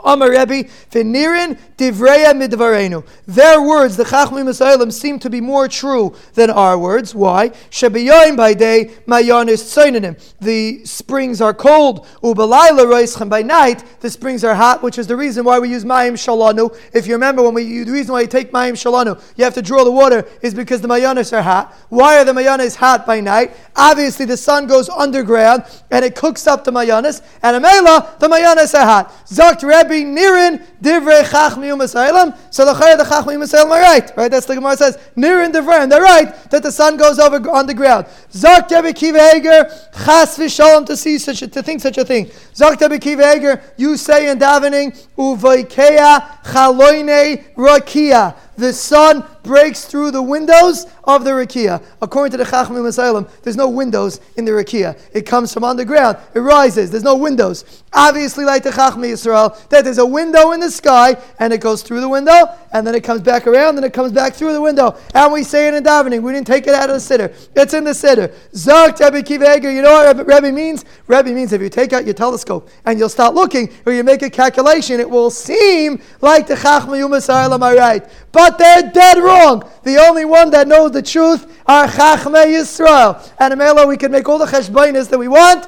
Amar 0.05 0.31
Rebbe, 0.31 0.65
V'nirin 0.91 1.59
divreya 1.77 2.33
midvarenu. 2.33 3.07
Their 3.27 3.63
words, 3.63 3.97
the 3.97 4.05
Chachmim 4.05 4.47
Yisraelim, 4.47 4.93
seem 4.93 5.19
to 5.21 5.31
be 5.31 5.41
more 5.41 5.69
true 5.69 6.15
than 6.35 6.51
our 6.51 6.79
words. 6.79 7.15
Why? 7.15 7.51
Shebiyoim 7.71 8.37
by 8.37 8.55
day, 8.55 8.91
mayonis 9.07 9.63
tzoinanim. 9.63 10.19
The 10.41 10.85
springs 10.85 11.41
are 11.41 11.55
cold. 11.55 12.07
Ubalayla 12.23 12.87
roischem 12.87 13.29
by 13.29 13.43
night, 13.43 13.85
the 14.01 14.11
springs 14.11 14.45
are 14.45 14.55
hot, 14.55 14.83
which 14.83 14.99
is 14.99 15.07
the 15.07 15.17
reason 15.17 15.45
why 15.45 15.59
we 15.59 15.69
use 15.69 15.85
mayim 15.85 16.15
shalanu. 16.15 16.77
If 16.93 17.07
you 17.07 17.15
remember, 17.15 17.43
when 17.43 17.55
we 17.55 17.85
the 17.85 17.93
reason 17.93 18.13
why 18.13 18.23
you 18.23 18.27
take 18.27 18.51
mayim 18.51 18.73
shalanu, 18.73 19.21
you 19.37 19.45
have 19.45 19.55
to 19.55 19.63
draw 19.63 19.85
the 19.85 19.93
water, 19.93 20.27
is 20.41 20.55
because 20.55 20.81
the 20.81 20.89
mayonis 20.89 21.33
are 21.33 21.43
hot. 21.43 21.75
Why 21.91 22.19
are 22.19 22.25
the 22.25 22.33
mayonis 22.33 22.77
hot 22.77 23.07
by 23.07 23.21
night? 23.21 23.55
Obviously, 23.77 24.27
the 24.27 24.37
sun 24.37 24.67
goes 24.67 24.89
underground 24.89 25.65
and 25.91 26.05
it 26.05 26.17
cooks 26.17 26.47
up 26.47 26.65
the 26.65 26.73
mayonis, 26.73 27.23
and 27.43 27.63
amela 27.63 28.19
the 28.19 28.29
mayonis 28.29 28.75
are 28.79 28.85
hot. 28.85 29.13
Zakt 29.27 29.63
be 29.89 30.05
nirin 30.05 30.65
divrei 30.81 31.23
chachmi 31.25 31.73
u'masaylam. 31.75 32.37
So 32.51 32.65
the 32.65 32.73
chayah 32.73 32.99
the 32.99 33.05
chachmi 33.05 33.37
u'masaylam 33.37 33.71
are 33.71 33.81
right, 33.81 34.17
right? 34.17 34.31
That's 34.31 34.47
the 34.47 34.55
Gemara 34.55 34.77
says 34.77 34.99
nirin 35.17 35.53
divrei. 35.53 35.89
They're 35.89 36.03
right 36.03 36.35
that 36.51 36.63
the 36.63 36.73
sun 36.73 36.97
goes 36.97 37.19
over 37.19 37.51
on 37.51 37.67
the 37.67 37.75
ground. 37.75 38.07
Debi 38.33 38.95
Kiva 38.95 39.19
chas 40.05 40.39
v'shalom 40.39 40.87
to 40.87 40.97
see 40.97 41.19
such 41.19 41.43
a, 41.43 41.49
to 41.49 41.63
think 41.63 41.81
such 41.81 41.99
a 41.99 42.05
thing. 42.05 42.27
Debi 42.27 43.01
Kiva 43.01 43.63
you 43.77 43.97
say 43.97 44.31
in 44.31 44.39
davening 44.39 44.97
uvaikeya 45.17 46.43
chaloine 46.45 47.55
rakia. 47.55 48.37
The 48.57 48.73
sun 48.73 49.25
breaks 49.43 49.85
through 49.85 50.11
the 50.11 50.23
windows 50.23 50.87
of 51.05 51.25
the 51.25 51.31
rakia. 51.31 51.83
According 52.01 52.33
to 52.33 52.37
the 52.37 52.45
Chachmim 52.45 52.87
Asylum, 52.87 53.27
there's 53.43 53.57
no 53.57 53.69
windows 53.69 54.21
in 54.37 54.45
the 54.45 54.53
rakia. 54.53 54.99
It 55.13 55.23
comes 55.23 55.53
from 55.53 55.65
underground. 55.65 56.19
It 56.35 56.41
rises. 56.41 56.91
There's 56.91 57.03
no 57.03 57.17
windows. 57.17 57.83
Obviously, 57.93 58.45
like 58.45 58.63
the 58.63 58.71
Chachmim 58.71 59.09
Israel, 59.09 59.57
that 59.69 59.85
there's 59.85 59.99
a 59.99 60.07
window 60.07 60.53
in 60.53 60.61
the 60.61 60.71
sky 60.71 61.17
and 61.39 61.53
it 61.53 61.61
goes 61.61 61.83
through 61.83 62.01
the 62.01 62.09
window 62.09 62.47
and 62.73 62.87
then 62.87 62.95
it 62.95 63.05
comes 63.05 63.21
back 63.21 63.47
around 63.47 63.77
and 63.77 63.85
it 63.85 63.93
comes 63.93 64.13
back 64.13 64.35
through 64.35 64.53
the 64.53 64.61
window. 64.61 64.97
And 65.15 65.33
we 65.33 65.43
say 65.43 65.69
it 65.69 65.75
in 65.75 65.85
davening. 65.85 66.23
We 66.23 66.33
didn't 66.33 66.47
take 66.47 66.67
it 66.67 66.75
out 66.75 66.89
of 66.89 66.95
the 66.95 67.19
siddur. 67.19 67.49
It's 67.55 67.75
in 67.75 67.85
the 67.85 67.91
siddur. 67.91 68.33
Zok 68.55 68.97
Tebi 68.97 69.63
You 69.63 69.83
know 69.83 69.93
what 69.93 70.27
Rebbe 70.27 70.53
means? 70.53 70.85
Rebbe 71.07 71.31
means 71.31 71.53
if 71.53 71.61
you 71.61 71.69
take 71.69 71.93
out 71.93 72.05
your 72.05 72.15
telescope 72.15 72.71
and 72.87 72.99
you'll 72.99 73.09
start 73.09 73.35
looking 73.35 73.71
or 73.85 73.93
you 73.93 74.05
make 74.05 74.23
a 74.23 74.31
calculation, 74.31 75.01
it 75.01 75.09
will 75.09 75.31
seem 75.31 76.01
like 76.21 76.47
the 76.47 76.55
Chachmim 76.55 77.15
Asylum 77.17 77.63
are 77.63 77.77
right. 77.77 78.09
But 78.31 78.57
they're 78.57 78.91
dead 78.91 79.19
wrong. 79.19 79.32
The 79.83 79.99
only 80.09 80.25
one 80.25 80.51
that 80.51 80.69
knows 80.69 80.93
the 80.93 81.03
truth 81.03 81.63
are 81.67 81.87
Chachmei 81.87 82.47
Yisrael. 82.47 83.31
And 83.39 83.55
Amela, 83.55 83.87
we 83.89 83.97
can 83.97 84.13
make 84.13 84.29
all 84.29 84.39
the 84.39 84.47
cheshbainis 84.47 85.09
that 85.11 85.19
we 85.19 85.29
want. 85.29 85.67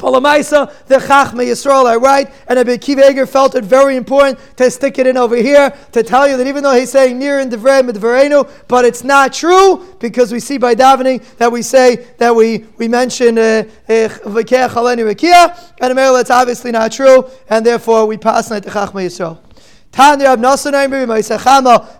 Palamaisa, 0.00 0.72
the 0.86 0.96
Chachmei 0.96 1.46
Yisrael 1.48 1.84
are 1.84 2.00
right, 2.00 2.32
and 2.48 2.56
Rabbi 2.56 3.24
felt 3.26 3.54
it 3.54 3.64
very 3.64 3.96
important 3.96 4.38
to 4.56 4.70
stick 4.70 4.98
it 4.98 5.06
in 5.06 5.16
over 5.16 5.36
here 5.36 5.76
to 5.92 6.02
tell 6.02 6.26
you 6.26 6.36
that 6.38 6.46
even 6.46 6.62
though 6.62 6.74
he's 6.74 6.90
saying 6.90 7.18
near 7.18 7.38
in 7.38 7.50
Devrei 7.50 7.88
Midvarenu, 7.88 8.50
but 8.66 8.84
it's 8.84 9.04
not 9.04 9.32
true 9.32 9.86
because 10.00 10.32
we 10.32 10.40
see 10.40 10.56
by 10.56 10.74
davening 10.74 11.22
that 11.36 11.52
we 11.52 11.60
say 11.62 11.96
that 12.16 12.34
we 12.34 12.64
we 12.78 12.88
mention 12.88 13.36
uh, 13.36 13.42
uh, 13.42 13.92
V'keach 13.92 14.70
Chaleni 14.70 15.14
Rekia, 15.14 15.72
and 15.80 15.94
Amela, 15.94 16.22
it's 16.22 16.30
obviously 16.30 16.72
not 16.72 16.92
true, 16.92 17.28
and 17.48 17.64
therefore 17.64 18.06
we 18.06 18.16
pass 18.16 18.50
on 18.50 18.62
to 18.62 18.70
Chachmei 18.70 19.06
Yisrael. 19.06 19.38
Tanya 19.92 20.36
Rab 20.36 20.40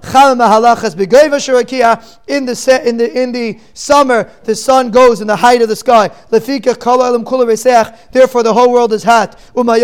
Chama 0.00 0.36
Mahalachas 0.36 0.94
Begeva 0.94 1.38
Shurakia. 1.38 2.18
In 2.28 2.46
the 2.46 2.82
in 2.88 2.96
the 2.96 3.22
in 3.22 3.32
the 3.32 3.58
summer, 3.74 4.30
the 4.44 4.54
sun 4.54 4.90
goes 4.90 5.20
in 5.20 5.26
the 5.26 5.36
height 5.36 5.60
of 5.60 5.68
the 5.68 5.76
sky. 5.76 6.08
Lefika 6.30 6.74
Kula 6.74 7.20
Reseach. 7.20 8.12
Therefore, 8.12 8.42
the 8.42 8.54
whole 8.54 8.72
world 8.72 8.92
is 8.92 9.02
hot. 9.02 9.38
And 9.56 9.68
the 9.68 9.74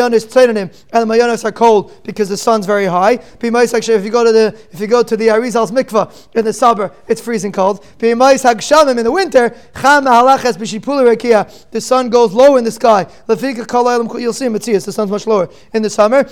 Mayonis 0.93 1.45
are 1.45 1.53
cold 1.53 1.93
because 2.05 2.29
the 2.29 2.37
sun's 2.37 2.67
very 2.67 2.87
high. 2.87 3.13
If 3.15 4.05
you 4.05 4.11
go 4.11 4.25
to 4.25 4.33
the 4.33 4.59
if 4.73 4.81
you 4.81 4.87
go 4.87 5.03
to 5.03 5.17
the 5.17 5.31
Arizal's 5.31 5.73
mikvah 5.73 6.29
in 6.35 6.45
the 6.45 6.53
summer, 6.53 6.93
it's 7.09 7.21
freezing 7.21 7.53
cold. 7.53 7.85
In 8.01 8.19
the 8.19 9.11
winter, 9.13 9.51
Chama 9.75 10.07
Mahalachas 10.07 10.57
Bishipula 10.57 11.17
Rekia. 11.17 11.71
The 11.71 11.81
sun 11.81 12.09
goes 12.11 12.33
low 12.33 12.57
in 12.57 12.65
the 12.65 12.71
sky. 12.73 13.05
Lefika 13.29 13.67
Kol 13.67 13.89
Elam 13.89 14.09
You'll 14.17 14.33
see 14.33 14.49
Matthias, 14.49 14.85
the 14.85 14.93
sun's 14.93 15.11
much 15.11 15.27
lower 15.27 15.49
in 15.75 15.83
the 15.83 15.91
summer. 15.91 16.29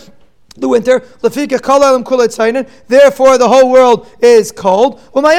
The 0.56 0.68
winter. 0.68 1.00
Therefore, 2.88 3.38
the 3.38 3.48
whole 3.48 3.70
world 3.70 4.08
is 4.20 4.52
cold. 4.52 5.00
And 5.14 5.24
the 5.24 5.30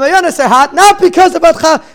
mayanas 0.00 0.38
are 0.38 0.48
hot, 0.48 0.74
not 0.74 1.00
because 1.00 1.34
of 1.34 1.42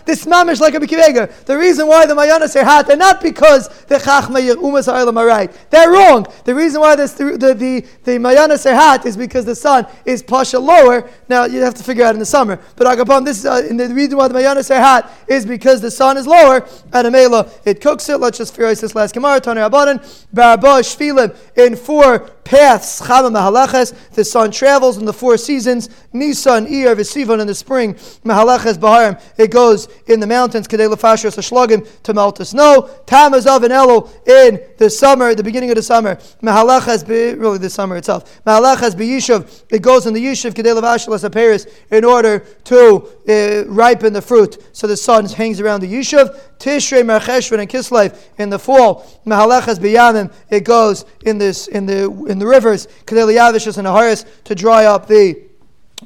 this 0.04 0.24
mamish 0.24 0.60
like 0.60 0.74
a 0.74 0.80
bikivega. 0.80 1.44
The 1.44 1.56
reason 1.56 1.86
why 1.86 2.06
the 2.06 2.14
mayanas 2.14 2.60
are 2.60 2.64
hot, 2.64 2.90
and 2.90 2.98
not 2.98 3.20
because 3.20 3.68
the 3.84 3.96
chachma 3.96 4.40
umas 4.56 4.88
are 4.88 5.26
right. 5.26 5.70
They're 5.70 5.90
wrong. 5.90 6.26
The 6.44 6.54
reason 6.54 6.80
why 6.80 6.96
this, 6.96 7.12
the 7.12 7.36
the 7.36 7.54
the, 7.54 7.86
the 8.04 8.18
mayanas 8.18 8.68
are 8.68 8.74
hot 8.74 9.06
is 9.06 9.16
because 9.16 9.44
the 9.44 9.54
sun 9.54 9.86
is 10.04 10.22
pasha 10.22 10.58
lower. 10.58 11.08
Now 11.28 11.44
you 11.44 11.60
have 11.60 11.74
to 11.74 11.84
figure 11.84 12.04
out 12.04 12.14
in 12.14 12.18
the 12.18 12.26
summer. 12.26 12.58
But 12.76 12.86
agapam, 12.86 13.24
this 13.24 13.38
is 13.38 13.46
uh, 13.46 13.62
the 13.62 13.94
reason 13.94 14.18
why 14.18 14.28
the 14.28 14.34
mayanas 14.34 14.74
are 14.74 14.80
hot 14.80 15.12
is 15.28 15.46
because 15.46 15.80
the 15.80 15.90
sun 15.90 16.16
is 16.16 16.26
lower, 16.26 16.66
and 16.92 17.06
a 17.06 17.10
mela 17.10 17.48
it 17.64 17.80
cooks 17.80 18.08
it. 18.08 18.18
Let's 18.18 18.38
just 18.38 18.54
figure 18.54 18.74
this 18.74 18.94
last 18.94 19.14
gemara. 19.14 19.40
Tani 19.40 19.60
Rabbanan, 19.60 19.98
Barabah 20.34 20.82
Shvilim 20.82 21.36
in 21.56 21.76
four 21.76 22.07
four 22.08 22.28
paths, 22.44 23.00
Chama 23.02 24.14
the 24.14 24.24
sun 24.24 24.50
travels 24.50 24.96
in 24.96 25.04
the 25.04 25.12
four 25.12 25.36
seasons, 25.36 25.90
Nisan, 26.12 26.66
Iyar, 26.66 26.96
Vesivan 26.96 27.40
in 27.40 27.46
the 27.46 27.54
spring, 27.54 27.94
Mahalaches, 28.24 28.78
Baharim, 28.78 29.20
it 29.36 29.50
goes 29.50 29.86
in 30.06 30.20
the 30.20 30.26
mountains, 30.26 30.66
Kadei 30.66 30.90
Lefashos, 30.90 31.36
Shlogim, 31.36 31.86
to 32.04 32.14
melt 32.14 32.36
the 32.36 32.46
snow, 32.46 32.88
Tamaz 33.04 33.46
of 33.46 33.64
and 33.64 33.72
Elul 33.72 34.08
in 34.26 34.60
the 34.78 34.88
summer, 34.88 35.34
the 35.34 35.42
beginning 35.42 35.70
of 35.70 35.76
the 35.76 35.82
summer, 35.82 36.16
Mahalaches, 36.42 37.06
really 37.06 37.58
the 37.58 37.68
summer 37.68 37.96
itself, 37.96 38.42
Mahalaches, 38.44 38.94
Beyishav, 38.94 39.64
it 39.70 39.82
goes 39.82 40.06
in 40.06 40.14
the 40.14 40.24
Yishav, 40.24 40.54
Kadei 40.54 40.80
Lefashos, 40.80 41.30
Paris, 41.30 41.66
in 41.90 42.04
order 42.04 42.38
to 42.64 43.06
uh, 43.28 43.64
ripen 43.68 44.14
the 44.14 44.22
fruit. 44.22 44.56
So 44.72 44.86
the 44.86 44.96
sun 44.96 45.26
hangs 45.26 45.60
around 45.60 45.80
the 45.80 45.92
Yishav, 45.92 46.38
Tishrei, 46.58 47.02
Mercheshvan, 47.02 47.60
and 47.60 47.68
Kislev 47.68 48.18
in 48.38 48.48
the 48.48 48.58
fall, 48.58 49.06
Mahalaches, 49.26 49.78
Beyamim, 49.78 50.32
it 50.48 50.64
goes 50.64 51.04
in 51.26 51.36
this 51.36 51.68
in 51.68 51.84
the 51.86 51.97
in 52.04 52.38
the 52.38 52.46
rivers, 52.46 52.86
Kedeliavishus 53.04 53.78
and 53.78 53.86
Aharis, 53.86 54.24
to 54.44 54.54
dry 54.54 54.84
up 54.86 55.06
the 55.06 55.48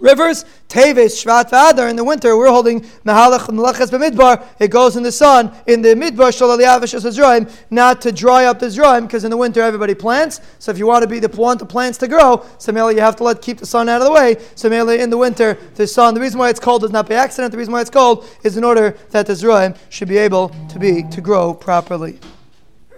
rivers. 0.01 0.45
Teves, 0.69 1.23
Shvat, 1.23 1.51
Vadar. 1.51 1.91
In 1.91 1.97
the 1.97 2.05
winter, 2.05 2.37
we're 2.37 2.49
holding 2.49 2.81
Mahalach 3.05 3.47
Malaches 3.49 3.91
B'midbar. 3.91 4.43
It 4.59 4.69
goes 4.69 4.97
in 4.97 5.03
the 5.03 5.13
sun. 5.13 5.53
In 5.67 5.83
the 5.83 5.91
Midbar, 5.91 6.33
Shalaliavishus 6.33 7.05
Azraim, 7.05 7.47
not 7.71 8.01
to 8.01 8.11
dry 8.11 8.47
up 8.47 8.59
the 8.59 8.67
Zraim, 8.67 9.03
because 9.03 9.25
in 9.25 9.31
the 9.31 9.37
winter 9.37 9.61
everybody 9.61 9.95
plants. 9.95 10.41
So 10.59 10.71
if 10.71 10.79
you 10.79 10.87
want 10.87 11.03
to 11.03 11.09
be 11.09 11.19
the 11.19 11.29
want 11.29 11.59
the 11.59 11.67
plants 11.67 11.99
to 11.99 12.09
grow, 12.09 12.45
so 12.59 12.73
you 12.91 13.01
have 13.01 13.17
to 13.17 13.25
let 13.25 13.43
keep 13.43 13.59
the 13.59 13.67
sun 13.67 13.89
out 13.89 14.01
of 14.01 14.07
the 14.07 14.13
way. 14.13 14.37
So 14.55 14.73
in 14.73 15.11
the 15.11 15.19
winter, 15.19 15.59
the 15.75 15.87
sun. 15.87 16.15
The 16.15 16.21
reason 16.21 16.39
why 16.39 16.49
it's 16.49 16.61
cold 16.61 16.85
is 16.85 16.91
not 16.91 17.09
by 17.09 17.17
accident. 17.17 17.53
The 17.53 17.59
reason 17.59 17.73
why 17.73 17.83
it's 17.83 17.91
cold 17.91 18.27
is 18.43 18.57
in 18.57 18.65
order 18.65 18.97
that 19.11 19.27
the 19.27 19.35
Zraim 19.35 19.77
should 19.91 20.09
be 20.09 20.17
able 20.17 20.49
to 20.71 20.79
be 20.79 21.03
to 21.11 21.21
grow 21.21 21.53
properly. 21.53 22.19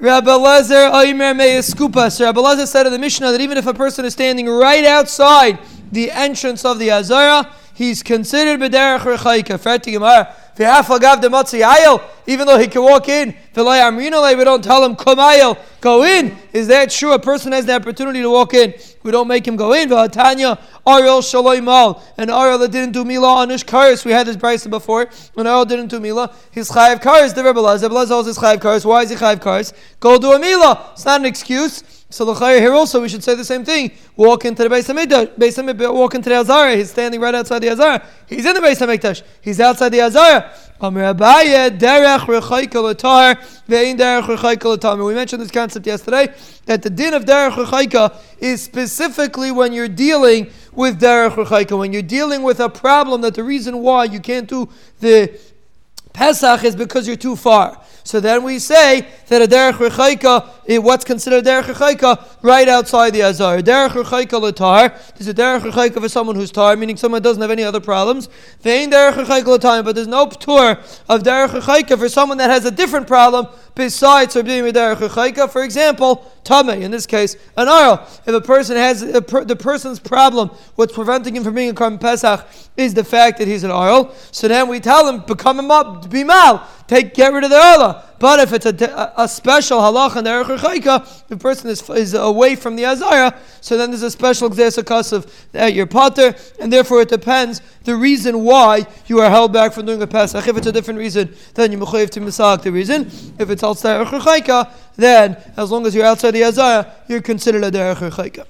Rabbi 0.05 0.31
Lezer. 0.31 2.21
Rabbi 2.21 2.64
said 2.67 2.85
in 2.85 2.93
the 2.93 2.99
Mishnah 2.99 3.33
that 3.33 3.40
even 3.40 3.57
if 3.57 3.67
a 3.67 3.73
person 3.73 4.05
is 4.05 4.12
standing 4.12 4.47
right 4.47 4.85
outside 4.85 5.59
the 5.93 6.11
entrance 6.11 6.62
of 6.67 6.79
the 6.79 6.90
Azara, 6.90 7.51
he's 7.73 8.03
considered 8.03 8.61
B'derech 8.61 8.99
Rechaika. 8.99 9.59
Ferti 9.59 9.93
Gemara. 9.93 10.35
Even 12.27 12.47
though 12.47 12.59
he 12.59 12.69
can 12.69 12.83
walk 12.83 13.09
in, 13.09 13.35
we 13.57 14.45
don't 14.45 14.62
tell 14.62 14.85
him, 14.85 14.95
Come 14.95 15.57
go 15.81 16.05
in. 16.05 16.37
Is 16.53 16.69
that 16.69 16.90
true? 16.90 17.12
A 17.12 17.19
person 17.19 17.53
has 17.53 17.64
the 17.64 17.75
opportunity 17.75 18.21
to 18.21 18.31
walk 18.31 18.53
in. 18.53 18.75
We 19.05 19.11
don't 19.11 19.29
make 19.29 19.47
him 19.47 19.55
go 19.55 19.75
in. 19.75 19.90
Tanya, 19.90 20.59
Arel 20.87 21.21
Shaloimal. 21.21 22.03
And 22.17 22.31
Arel 22.31 22.59
that 22.59 22.73
didn't 22.73 22.93
do 22.93 23.05
Mila 23.05 23.35
on 23.35 23.51
his 23.51 23.62
karis. 23.62 24.05
We 24.05 24.12
had 24.12 24.27
this 24.27 24.37
Bryson 24.37 24.71
before. 24.71 25.09
When 25.35 25.47
Arel 25.47 25.69
didn't 25.69 25.88
do 25.88 26.01
Mila, 26.01 26.35
his 26.51 26.71
Chayiv 26.71 27.03
karis, 27.03 27.35
the 27.35 27.45
Rebbe 27.45 27.61
Laz. 27.61 27.83
Rebbe 27.83 27.93
Laz 27.93 28.09
holds 28.09 28.29
his 28.29 28.38
Chayiv 28.38 28.61
karis. 28.61 28.85
Why 28.85 29.03
is 29.03 29.11
he 29.11 29.17
Chayiv 29.17 29.40
karis? 29.40 29.75
Go 30.01 30.19
do 30.19 30.33
a 30.33 30.38
Mila. 30.38 30.90
It's 30.95 31.05
not 31.05 31.21
an 31.21 31.27
excuse. 31.27 31.85
So 32.09 32.25
the 32.25 32.35
here 32.35 32.73
also 32.73 33.03
we 33.03 33.09
should 33.09 33.25
say 33.25 33.35
the 33.35 33.45
same 33.45 33.64
thing. 33.64 33.90
Walk 34.17 34.45
into 34.47 34.62
the 34.62 34.69
Beis 34.69 34.88
Hamikdash. 34.88 35.37
Beis 35.37 35.61
Hamikdash. 35.62 35.93
Walk 35.93 36.14
into 36.14 36.31
the 36.31 36.37
Azara. 36.37 36.77
He's 36.77 36.90
standing 36.90 37.21
right 37.21 37.35
outside 37.35 37.59
the 37.59 37.71
Azara. 37.71 38.07
He's 38.27 38.47
in 38.47 38.55
the 38.55 38.61
Beis 38.61 38.79
Hamikdash. 38.79 39.23
He's 39.43 39.61
outside 39.61 39.90
the 39.90 40.01
Azara. 40.01 40.51
We 40.90 41.01
mentioned 45.14 45.42
this 45.42 45.51
concept 45.51 45.87
yesterday 45.87 46.35
that 46.66 46.83
the 46.83 46.90
din 46.90 47.14
of 47.14 47.25
derech 47.25 47.53
rechaika 47.53 48.14
is 48.38 48.62
specifically 48.62 49.51
when 49.53 49.73
you're 49.73 49.88
dealing 49.88 50.51
with 50.73 51.01
derech 51.01 51.35
rechaika, 51.35 51.79
when 51.79 51.92
you're 51.92 52.03
dealing 52.03 52.42
with 52.42 52.61
a 52.61 52.68
problem 52.68 53.23
that 53.23 53.35
the 53.35 53.44
reason 53.44 53.79
why 53.79 54.05
you 54.05 54.20
can't 54.20 54.49
do 54.49 54.68
the 55.01 55.40
Pesach 56.12 56.64
is 56.64 56.77
because 56.77 57.07
you're 57.07 57.16
too 57.16 57.37
far. 57.37 57.81
So 58.07 58.21
then 58.21 58.45
we 58.45 58.59
say 58.59 59.09
that 59.29 59.40
a 59.40 59.47
derech 59.47 59.73
rechaika, 59.73 60.51
eh, 60.69 60.77
what's 60.77 61.07
considered 61.07 61.47
derech 61.47 61.62
rechaika, 61.62 62.23
right 62.43 62.69
outside 62.69 63.14
the 63.14 63.23
azar. 63.23 63.61
Derech 63.61 63.93
rechaika 63.93 64.38
latar. 64.38 64.95
There's 65.14 65.27
a 65.27 65.33
derech 65.33 65.62
rechaika 65.62 66.03
for 66.03 66.09
someone 66.11 66.37
who's 66.37 66.51
tar, 66.51 66.77
meaning 66.77 66.99
someone 66.99 67.23
doesn't 67.23 67.40
have 67.40 67.51
any 67.51 67.64
other 67.64 67.81
problems. 67.81 68.29
They 68.61 68.83
ain't 68.83 68.93
derech 68.93 69.14
rechaika 69.14 69.59
latar, 69.59 69.83
but 69.83 69.95
there's 69.95 70.07
no 70.07 70.27
tour 70.29 70.79
of 71.09 71.23
derech 71.23 71.59
rechaika 71.59 71.99
for 71.99 72.11
someone 72.11 72.37
that 72.38 72.51
has 72.51 72.67
a 72.67 72.71
different 72.71 73.07
problem 73.07 73.47
besides 73.75 74.35
being 74.35 74.64
derech 74.64 74.97
rechaika. 74.97 75.51
For 75.51 75.62
example, 75.64 76.31
tame. 76.45 76.69
In 76.69 76.90
this 76.90 77.07
case, 77.07 77.37
an 77.57 77.69
aral. 77.69 78.07
If 78.27 78.35
a 78.35 78.40
person 78.40 78.77
has 78.77 79.03
a 79.03 79.23
per, 79.23 79.45
the 79.45 79.57
person's 79.57 79.99
problem, 79.99 80.51
what's 80.75 80.93
preventing 80.93 81.37
him 81.37 81.43
from 81.43 81.55
being 81.55 81.71
a 81.71 81.75
korban 81.75 81.99
pesach 81.99 82.47
is 82.77 82.93
the 82.93 83.05
fact 83.05 83.38
that 83.38 83.49
he's 83.49 83.64
an 83.64 83.71
aral. 83.71 84.14
So 84.31 84.47
then 84.47 84.69
we 84.69 84.79
tell 84.81 85.09
him 85.09 85.25
become 85.27 85.59
a 85.59 85.62
bimal 85.62 86.67
take 86.87 87.14
get 87.14 87.33
rid 87.33 87.44
of 87.44 87.51
the 87.51 87.57
Allah. 87.57 88.05
But 88.18 88.40
if 88.40 88.53
it's 88.53 88.66
a, 88.66 89.12
a 89.16 89.29
special 89.29 89.79
halach 89.81 90.16
and 90.16 90.27
derech 90.27 90.57
rechaika, 90.57 91.27
the 91.29 91.37
person 91.37 91.68
is, 91.68 91.88
is 91.90 92.14
away 92.14 92.57
from 92.57 92.77
the 92.77 92.85
azara, 92.85 93.38
so 93.61 93.77
then 93.77 93.90
there's 93.90 94.03
a 94.03 94.11
special 94.11 94.49
gzesakas 94.49 95.12
of 95.12 95.49
that 95.53 95.75
your 95.75 95.87
potter, 95.87 96.35
and 96.61 96.73
therefore 96.73 97.03
it 97.03 97.09
depends 97.09 97.61
the 97.85 97.94
reason 97.94 98.42
why 98.42 98.87
you 99.07 99.20
are 99.20 99.29
held 99.29 99.53
back 99.53 99.73
from 99.73 99.87
doing 99.87 100.01
a 100.01 100.07
pesach. 100.07 100.47
If 100.49 100.57
it's 100.57 100.66
a 100.66 100.73
different 100.73 100.99
reason, 100.99 101.35
then 101.55 101.73
you 101.73 101.79
mechayiv 101.79 102.11
to 102.11 102.20
misak 102.20 102.62
the 102.62 102.73
reason. 102.73 103.11
If 103.38 103.51
it's 103.51 103.62
outside 103.62 104.07
derech 104.07 104.20
rechaika, 104.20 104.73
then 104.97 105.37
as 105.57 105.70
long 105.70 105.87
as 105.87 105.94
you're 105.94 106.07
outside 106.07 106.31
the 106.31 106.44
azara, 106.44 106.92
you're 107.09 107.23
considered 107.23 107.64
a 107.64 107.70
derech 107.70 107.97
rechaika. 107.97 108.47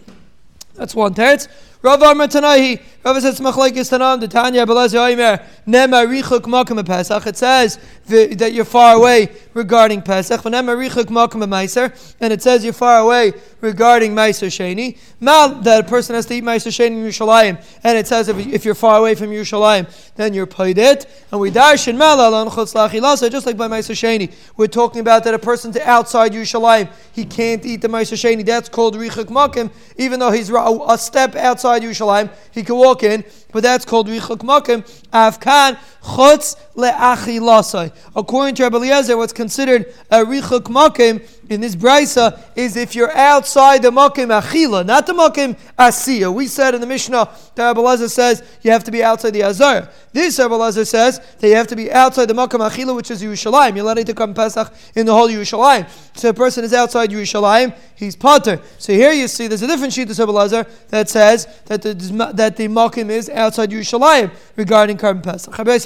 That's 0.75 0.94
one 0.94 1.14
teretz. 1.14 1.49
Rav 1.85 2.01
Amar 2.01 2.29
Tanahi, 2.29 2.81
Rav 3.05 3.20
says 3.20 3.40
Machlaikis 3.40 3.92
Tanam, 3.92 4.18
the 4.18 4.27
Tanya 4.27 4.64
Belazer 4.64 5.01
Oimer, 5.01 5.44
Nema 5.66 6.07
Richuk 6.07 6.44
Makam 6.44 6.83
Pesach. 6.87 7.27
It 7.27 7.37
says 7.37 7.79
that 8.07 8.55
you're 8.55 8.64
far 8.64 8.97
away 8.97 9.29
regarding 9.53 10.01
Pesach. 10.01 10.40
Nema 10.40 10.75
Richuk 10.75 11.09
Makam 11.09 11.44
Meiser, 11.44 11.92
and 12.20 12.33
it 12.33 12.40
says 12.40 12.64
you're 12.64 12.73
far 12.73 13.01
away 13.01 13.35
regarding 13.61 14.14
Meiser 14.14 14.47
Sheni. 14.47 14.97
Mal 15.20 15.61
that 15.61 15.85
a 15.85 15.87
person 15.87 16.14
has 16.14 16.25
to 16.25 16.35
eat 16.35 16.44
Meiser 16.44 16.68
Sheni 16.68 16.92
in 16.92 17.05
Yerushalayim, 17.05 17.62
and 17.85 17.99
it 17.99 18.07
says 18.07 18.29
if, 18.29 18.38
if 18.47 18.64
you're 18.64 18.75
far 18.75 18.99
away 18.99 19.14
from 19.14 19.29
Yerushalayim, 19.29 19.87
then 20.14 20.33
you're 20.33 20.47
paid 20.47 20.79
it. 20.79 21.05
And 21.31 21.38
we 21.38 21.51
darshan 21.51 21.99
Mal 21.99 22.18
Alon 22.27 22.49
Chutz 22.49 23.31
just 23.31 23.44
like 23.44 23.59
by 23.59 23.68
Meiser 23.68 23.92
Sheni. 23.92 24.33
We're 24.57 24.68
talking 24.68 25.03
about 25.03 25.25
that 25.25 25.35
a 25.35 25.38
person's 25.38 25.77
outside 25.77 26.33
Yerushalayim, 26.33 26.90
he 27.12 27.27
can't 27.27 27.66
eat 27.66 27.83
the 27.83 27.88
Meiser 27.88 28.16
Sheni. 28.16 28.42
That's 28.42 28.70
called 28.70 28.97
Richuk 28.97 29.27
Makam, 29.27 29.70
even 29.99 30.18
though 30.18 30.31
he's 30.31 30.49
a 30.49 30.97
step 30.97 31.37
outside 31.37 31.74
Yerushalayim, 31.83 32.31
he 32.53 32.63
can 32.63 32.77
walk 32.77 33.03
in, 33.03 33.25
but 33.53 33.63
that's 33.63 33.85
called 33.85 34.09
Richuk 34.09 34.39
Makim. 34.39 34.83
Avkan 35.13 35.79
Chutz 36.03 36.57
Le'achilasai. 36.75 37.93
According 38.15 38.57
to 38.57 38.65
Rabbi 38.65 38.77
Eliezer, 38.77 39.17
what's 39.17 39.33
considered 39.33 39.93
a 40.11 40.19
Richuk 40.19 40.65
Makim 40.65 41.23
in 41.49 41.61
this 41.61 41.77
brisa 41.77 42.41
is 42.57 42.77
if 42.77 42.95
you're 42.95 43.15
outside 43.17 43.83
the 43.83 43.91
makim 43.91 44.29
achila, 44.29 44.85
not 44.85 45.07
the 45.07 45.13
makim 45.13 45.57
asiya. 45.79 46.33
We 46.33 46.47
said 46.47 46.75
in 46.75 46.81
the 46.81 46.87
Mishnah 46.87 47.29
that 47.55 47.77
Abelazar 47.77 48.11
says 48.11 48.43
you 48.63 48.71
have 48.71 48.85
to 48.85 48.91
be 48.91 49.03
outside 49.03 49.31
the 49.31 49.43
azar. 49.43 49.89
This 50.13 50.39
Abelazar 50.39 50.87
says 50.87 51.21
that 51.39 51.49
you 51.49 51.55
have 51.55 51.67
to 51.69 51.77
be 51.77 51.93
outside 51.93 52.27
the 52.27 52.35
makim 52.35 52.61
achila, 52.61 52.97
which 52.97 53.11
is 53.11 53.23
Yerushalayim. 53.23 53.77
You're 53.77 53.85
allowed 53.85 54.07
to 54.07 54.15
come 54.15 54.35
Pesach 54.35 54.73
in 54.95 55.07
the 55.07 55.13
whole 55.13 55.29
Yerushalayim. 55.29 55.89
So 56.17 56.31
a 56.31 56.35
person 56.35 56.65
is 56.65 56.73
outside 56.73 57.11
Yerushalayim, 57.11 57.77
he's 57.97 58.17
potter. 58.17 58.61
So 58.79 58.93
here 58.93 59.13
you 59.13 59.29
see 59.29 59.49
there's 59.49 59.63
a 59.63 59.67
different 59.67 59.93
sheet 59.93 60.11
of 60.11 60.17
Abelazar 60.17 60.69
that 60.89 61.09
says 61.09 61.47
that 61.67 61.83
the 61.83 61.95
that 62.35 62.57
the 62.57 62.69
makim 62.69 63.11
is 63.11 63.29
outside 63.29 63.71
Yerushalayim 63.71 64.31
regarding 64.57 64.97
korban 64.97 65.23
Pesach. 65.23 65.55
Says 65.55 65.85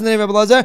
the 0.00 0.08
name 0.08 0.20
of 0.20 0.30
Abelazar. 0.30 0.64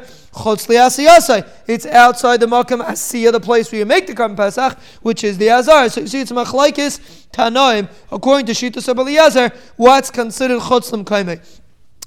It's 1.67 1.85
outside 1.85 2.39
the 2.39 2.45
makim 2.45 2.68
Makam 2.69 3.31
the 3.31 3.39
place 3.39 3.71
where 3.71 3.79
you 3.79 3.85
make 3.85 4.07
the 4.07 4.13
Korban 4.13 4.35
Pesach, 4.35 4.77
which 5.01 5.23
is 5.23 5.37
the 5.37 5.49
Azar. 5.49 5.89
So 5.89 6.01
you 6.01 6.07
see, 6.07 6.21
it's 6.21 6.31
Machlaikis 6.31 7.27
Tanoim, 7.31 7.89
according 8.11 8.45
to 8.47 8.53
Shita 8.53 8.87
Eliezer, 8.97 9.51
what's 9.77 10.09
considered 10.09 10.59
Chutzlam 10.59 11.03
Kaimeh. 11.03 11.41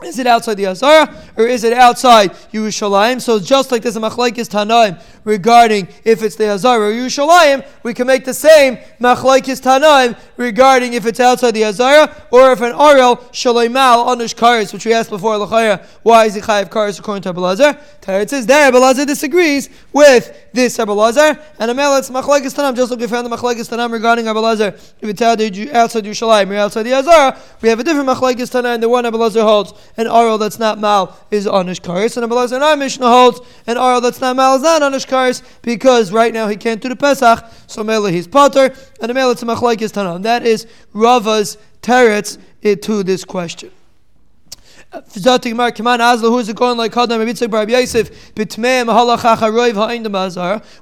Is 0.05 0.19
it 0.19 0.27
outside 0.27 0.55
the 0.55 0.67
Azara 0.67 1.15
or 1.37 1.47
is 1.47 1.65
it 1.65 1.73
outside 1.73 2.33
Yerushalayim? 2.53 3.21
So 3.21 3.39
just 3.39 3.71
like 3.73 3.83
there's 3.83 3.97
a 3.97 4.01
machlaikis 4.01 4.49
Tanaim 4.49 5.01
regarding 5.25 5.89
if 6.05 6.23
it's 6.23 6.37
the 6.37 6.49
Azara 6.49 6.89
or 6.89 6.93
Yerushalayim, 6.93 7.67
we 7.83 7.95
can 7.95 8.07
make 8.07 8.25
the 8.25 8.35
same 8.35 8.77
machlaikis 9.01 9.61
Tanaim 9.61 10.19
regarding 10.37 10.95
if 10.95 11.07
it's 11.07 11.21
outside 11.21 11.53
the 11.53 11.65
Azara 11.65 12.15
or 12.31 12.53
if 12.53 12.61
an 12.61 12.73
Arel 12.73 13.19
Shalaymal 13.33 14.07
Anush 14.07 14.35
Karis, 14.35 14.73
which 14.73 14.85
we 14.85 14.93
asked 14.93 15.11
before, 15.11 15.37
Lachaya, 15.37 15.85
why 16.03 16.27
is 16.27 16.35
he 16.35 16.41
Chayav 16.41 16.71
Karis 16.71 16.99
according 16.99 17.23
to 17.23 17.33
Abelazar? 17.33 17.79
It 18.09 18.31
says 18.31 18.47
there, 18.47 18.71
Abelazar 18.71 19.07
disagrees 19.07 19.69
with 19.93 20.51
this 20.53 20.79
Abelazar, 20.79 21.41
and 21.59 21.71
Amel, 21.71 21.97
it's 21.99 22.11
machlaikis 22.11 22.55
Tanaim, 22.55 22.75
just 22.75 22.91
like 22.91 23.01
we 23.01 23.07
found 23.07 23.27
the 23.27 23.37
machlaikis 23.37 23.71
Tanaim 23.71 23.93
regarding 23.93 24.27
Abelazar. 24.27 24.75
If 25.01 25.09
it's 25.09 25.23
outside 25.23 26.05
Yerushalayim 26.05 26.51
or 26.51 26.57
outside 26.57 26.83
the 26.83 26.95
Azara, 26.95 27.39
we 27.61 27.69
have 27.69 27.79
a 27.79 27.85
different 27.85 28.09
machlaikis 28.09 28.51
Tanaim, 28.51 28.81
the 28.81 28.89
one 28.89 29.05
Abelazar 29.05 29.43
holds 29.43 29.73
an 29.97 30.07
oral 30.07 30.39
that's 30.39 30.59
not 30.59 30.79
mal 30.79 31.19
is 31.31 31.47
onish 31.47 31.81
karis, 31.81 32.17
and 32.17 32.31
Abelazar 32.31 32.55
and 32.55 32.65
our 32.65 32.77
Mishnah 32.77 33.07
holds 33.07 33.41
an 33.67 33.77
oral 33.77 34.01
that's 34.01 34.21
not 34.21 34.37
mal 34.37 34.57
is 34.57 34.63
not 34.63 34.83
onish 34.83 35.07
karis 35.07 35.43
because 35.63 36.13
right 36.13 36.33
now 36.33 36.49
he 36.49 36.57
can't 36.57 36.81
do 36.81 36.89
the 36.89 36.97
Pesach, 36.97 37.45
so 37.67 37.83
mele 37.85 38.07
he's 38.07 38.27
potter, 38.27 38.75
and 39.01 39.11
the 39.11 39.15
mele 39.15 39.31
it's 39.33 39.43
a 39.43 39.47
machlaikis 39.47 39.93
tanam. 39.93 40.23
That 40.23 40.47
is 40.47 40.67
Rava's 40.93 41.59
teretz 41.83 42.39
to 42.63 43.03
this 43.03 43.25
question. 43.25 43.71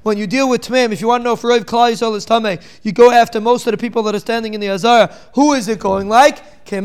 When 0.03 0.19
you 0.19 0.27
deal 0.27 0.49
with 0.49 0.63
Tmeim, 0.63 0.93
if 0.93 1.01
you 1.01 1.07
want 1.07 1.21
to 1.21 1.25
know 1.25 1.35
if 1.35 1.43
Roiv 1.43 1.61
Klal 1.61 1.93
Yisrael 1.93 2.17
is 2.17 2.27
Tameh, 2.27 2.61
you 2.83 2.91
go 2.91 3.13
after 3.13 3.41
most 3.41 3.67
of 3.69 3.71
the 3.71 3.79
people 3.79 4.03
that 4.03 4.15
are 4.17 4.19
standing 4.19 4.55
in 4.55 4.61
the 4.61 4.69
Azar. 4.69 5.11
Who 5.35 5.53
is 5.53 5.69
it 5.69 5.79
going 5.79 6.09
like? 6.09 6.43
When 6.71 6.83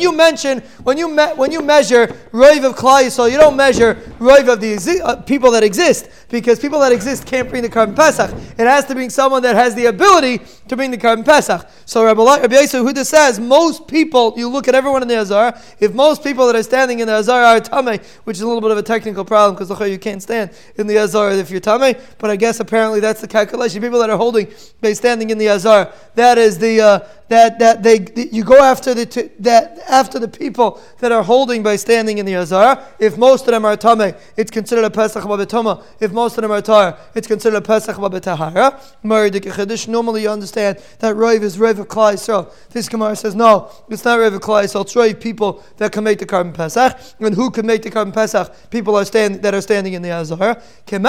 you 0.00 0.12
mention, 0.16 0.60
when 0.84 0.96
you 0.96 1.08
me, 1.08 1.22
when 1.36 1.52
you 1.52 1.60
measure 1.60 2.06
Roiv 2.32 2.64
of 2.64 2.76
Klal 2.76 3.02
Yisrael, 3.04 3.30
you 3.30 3.36
don't 3.36 3.56
measure 3.56 3.94
Roiv 4.18 4.50
of 4.50 4.60
the 4.60 4.74
exi- 4.74 5.00
uh, 5.02 5.16
people 5.16 5.50
that 5.50 5.62
exist 5.62 6.08
because 6.30 6.58
people 6.58 6.80
that 6.80 6.92
exist 6.92 7.26
can't 7.26 7.48
bring 7.50 7.62
the 7.62 7.68
Karban 7.68 7.94
Pesach. 7.94 8.30
It 8.58 8.66
has 8.66 8.86
to 8.86 8.94
be 8.94 9.08
someone 9.10 9.42
that 9.42 9.54
has 9.54 9.74
the 9.74 9.86
ability 9.86 10.40
to 10.68 10.76
bring 10.76 10.90
the 10.90 10.96
Karban 10.96 11.24
Pesach. 11.26 11.68
So 11.84 12.04
Rabbi, 12.04 12.22
Rabbi 12.22 12.54
Huda 12.54 13.04
says 13.04 13.38
most 13.38 13.86
people, 13.86 14.32
you 14.36 14.48
look 14.48 14.66
at 14.68 14.74
everyone 14.82 15.02
in 15.02 15.06
the 15.06 15.20
Azar, 15.20 15.56
if 15.78 15.94
most 15.94 16.24
people 16.24 16.44
that 16.48 16.56
are 16.56 16.62
standing 16.64 16.98
in 16.98 17.06
the 17.06 17.14
Azar 17.14 17.40
are 17.40 17.60
Tameh, 17.60 18.04
which 18.24 18.38
is 18.38 18.40
a 18.40 18.46
little 18.46 18.60
bit 18.60 18.72
of 18.72 18.78
a 18.78 18.82
technical 18.82 19.24
problem 19.24 19.54
because 19.54 19.70
you 19.88 19.96
can't 19.96 20.20
stand 20.20 20.50
in 20.74 20.88
the 20.88 20.98
Azar 20.98 21.30
if 21.30 21.52
you're 21.52 21.60
Tameh, 21.60 22.00
but 22.18 22.30
I 22.30 22.36
guess 22.36 22.58
apparently 22.58 22.98
that's 22.98 23.20
the 23.20 23.28
calculation. 23.28 23.80
People 23.80 24.00
that 24.00 24.10
are 24.10 24.16
holding, 24.16 24.48
by 24.80 24.92
standing 24.92 25.30
in 25.30 25.38
the 25.38 25.46
Azar, 25.46 25.92
that 26.16 26.36
is 26.36 26.58
the, 26.58 26.80
uh, 26.80 26.98
that 27.32 27.58
that 27.58 27.82
they 27.82 28.28
you 28.30 28.44
go 28.44 28.62
after 28.62 28.92
the 28.92 29.30
that 29.40 29.78
after 29.88 30.18
the 30.18 30.28
people 30.28 30.80
that 30.98 31.10
are 31.12 31.22
holding 31.22 31.62
by 31.62 31.76
standing 31.76 32.18
in 32.18 32.26
the 32.26 32.34
azar. 32.34 32.82
If 32.98 33.16
most 33.16 33.46
of 33.48 33.52
them 33.52 33.64
are 33.64 33.76
tame, 33.76 34.14
it's 34.36 34.50
considered 34.50 34.84
a 34.84 34.90
pesach 34.90 35.24
b'betoma. 35.24 35.82
If 35.98 36.12
most 36.12 36.36
of 36.36 36.42
them 36.42 36.50
are 36.50 36.60
tar, 36.60 36.98
it's 37.14 37.26
considered 37.26 37.56
a 37.56 37.62
pesach 37.62 37.96
b'betahara. 37.96 39.88
Normally, 39.88 40.22
you 40.22 40.28
understand 40.28 40.78
that 40.98 41.16
roiv 41.16 41.42
is 41.42 41.56
roiv 41.56 41.78
of 41.78 41.88
klai 41.88 42.18
So 42.18 42.52
This 42.70 42.88
gemara 42.88 43.16
says 43.16 43.34
no, 43.34 43.70
it's 43.88 44.04
not 44.04 44.18
roiv 44.18 44.34
of 44.34 44.42
klai 44.42 44.68
Roiv 44.74 45.20
people 45.20 45.62
that 45.76 45.92
can 45.92 46.04
make 46.04 46.18
the 46.18 46.26
Karban 46.26 46.54
pesach, 46.54 46.98
and 47.20 47.34
who 47.34 47.50
can 47.50 47.66
make 47.66 47.82
the 47.82 47.90
Karban 47.90 48.12
pesach? 48.12 48.70
People 48.70 48.96
are 48.96 49.04
standing 49.04 49.40
that 49.40 49.54
are 49.54 49.60
standing 49.60 49.94
in 49.94 50.02
the 50.02 50.10
azar. 50.10 50.60
It's 50.86 51.04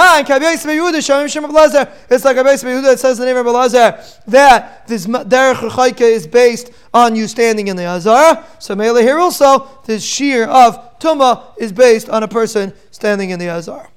like 2.26 2.38
a 2.38 2.44
base 2.44 2.64
Yehuda. 2.64 2.84
that 2.84 3.00
says 3.00 3.18
the 3.18 3.26
name 3.26 3.38
of 3.38 3.46
Elazar 3.46 4.24
that 4.26 4.88
this 4.88 5.06
derech 5.06 6.02
is 6.02 6.28
based 6.28 6.72
on 6.94 7.16
you 7.16 7.28
standing 7.28 7.68
in 7.68 7.76
the 7.76 7.86
Azara. 7.86 8.46
So 8.60 8.76
Mele 8.76 8.98
here 8.98 9.20
also, 9.20 9.68
this 9.86 10.04
shear 10.04 10.46
of 10.46 11.00
Tuma 11.00 11.44
is 11.58 11.72
based 11.72 12.10
on 12.10 12.24
a 12.24 12.28
person 12.28 12.74
standing 12.92 13.32
in 13.32 13.40
the 13.40 13.50
Azara. 13.50 13.93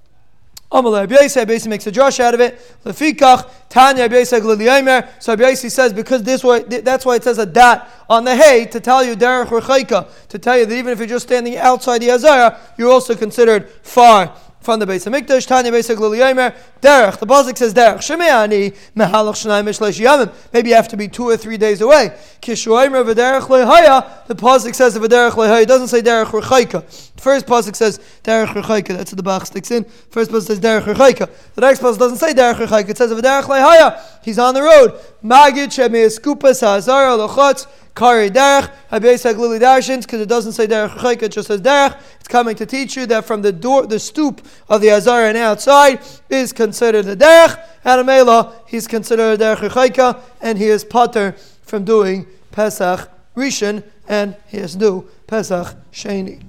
Amalei 0.71 1.07
Abiyasa 1.07 1.69
makes 1.69 1.87
a 1.87 1.93
drush 1.93 2.19
out 2.19 2.35
of 2.35 2.41
it. 2.41 2.59
Lefikach 2.85 3.49
Tanya 3.69 4.09
Abiyasa 4.09 4.41
Gliliyaimer. 4.41 5.09
So 5.23 5.37
Abiyasa 5.37 5.71
says 5.71 5.93
because 5.93 6.23
this 6.23 6.43
way, 6.43 6.63
that's 6.63 7.07
why 7.07 7.17
it 7.17 7.25
says 7.25 7.39
a 7.39 7.47
dot 7.47 7.89
on 8.09 8.25
the 8.25 8.35
hay 8.35 8.67
to 8.67 8.81
tell 8.81 9.05
you 9.05 9.15
derech 9.15 9.47
rechaika 9.47 10.09
to 10.29 10.39
tell 10.39 10.59
you 10.59 10.67
that 10.67 10.75
even 10.75 10.93
if 10.93 10.99
you're 10.99 11.07
just 11.07 11.27
standing 11.27 11.57
outside 11.57 12.03
the 12.03 12.11
azara, 12.11 12.59
you're 12.77 12.91
also 12.91 13.15
considered 13.15 13.71
far 13.83 14.35
from 14.61 14.81
the 14.81 14.87
Beis 14.87 15.09
Hamikdash. 15.09 15.47
Tanya 15.47 15.71
Beis 15.71 15.89
Yomer 15.95 16.55
Derech. 16.87 17.19
The 17.19 17.27
Bazik 17.27 17.59
says 17.59 17.75
Derech. 17.75 17.99
Shemeani 17.99 18.77
Mehalach 18.97 19.35
Shnayim 19.35 19.65
Shleish 19.65 20.01
Yamim. 20.01 20.33
Maybe 20.53 20.71
you 20.71 20.77
have 20.77 20.87
to 20.89 20.97
be 20.97 21.09
two 21.09 21.25
or 21.25 21.37
three 21.37 21.57
days 21.57 21.81
away. 21.81 22.17
Kishuaymer 22.41 23.05
V'Derech 23.05 23.49
Lehaya. 23.49 24.27
The 24.29 24.37
Bazik 24.37 24.75
says 24.75 24.97
V'Derech 24.97 25.33
Lehaya. 25.33 25.63
It 25.63 25.67
doesn't 25.67 25.89
say 25.89 26.01
Derech 26.01 26.27
Rechaika. 26.27 26.87
The 27.17 27.23
first 27.23 27.47
Bazik 27.47 27.75
says 27.75 27.99
Derech 28.23 28.49
Rechaika. 28.49 28.97
That's 28.97 29.11
what 29.11 29.17
the 29.17 29.23
Bach 29.23 29.47
sticks 29.47 29.71
in. 29.73 29.85
First 30.11 30.31
Bazik 30.31 30.47
says 30.47 30.61
Derech 30.61 30.85
Rechaika. 30.85 31.29
The 31.55 31.61
next 31.63 31.81
Bazik 31.81 31.99
doesn't 31.99 32.19
say 32.19 32.33
Derech 32.33 32.55
Rechaika. 32.55 32.91
It 32.91 32.99
says 32.99 33.11
V'Derech 33.11 33.45
Lehaya. 33.45 34.01
He's 34.23 34.39
on 34.39 34.55
the 34.55 34.63
road. 34.63 34.93
Magid 35.25 35.69
Shemei 35.69 36.07
Skupas 36.07 36.63
Hazara 36.63 37.29
Lachotz. 37.29 37.67
Kari 37.97 38.29
Derech, 38.29 38.71
Habesag 38.93 39.39
Lili 39.39 39.59
Darshins, 39.59 40.03
because 40.03 40.21
it 40.21 40.29
doesn't 40.29 40.53
say 40.53 40.67
Derech 40.67 40.91
Chayka, 40.99 41.23
it 41.23 41.33
just 41.33 41.49
says 41.49 41.63
Derech. 41.63 41.99
It's 42.21 42.29
coming 42.29 42.55
to 42.57 42.67
teach 42.67 42.95
you 42.95 43.07
that 43.07 43.25
from 43.25 43.41
the 43.41 43.53
door, 43.53 43.87
the 43.87 43.99
stoop 43.99 44.47
of 44.69 44.83
the 44.83 44.91
Azar 44.91 45.25
and 45.25 45.39
outside 45.39 46.01
is 46.29 46.53
considered 46.53 46.76
the 46.81 47.17
Derech. 47.17 47.63
Adamela, 47.85 48.55
he's 48.67 48.87
considered 48.87 49.41
a 49.41 49.45
Derech 49.57 49.69
Chayka, 49.71 50.21
and 50.41 50.59
he 50.59 50.67
is 50.67 50.85
potter 50.85 51.33
from 51.63 51.85
doing 51.85 52.27
Pesach 52.53 53.09
Rishon, 53.37 53.83
and 54.09 54.37
he 54.49 54.59
has 54.59 54.75
do 54.75 55.09
Pesach 55.27 55.75
Sheni. 55.93 56.43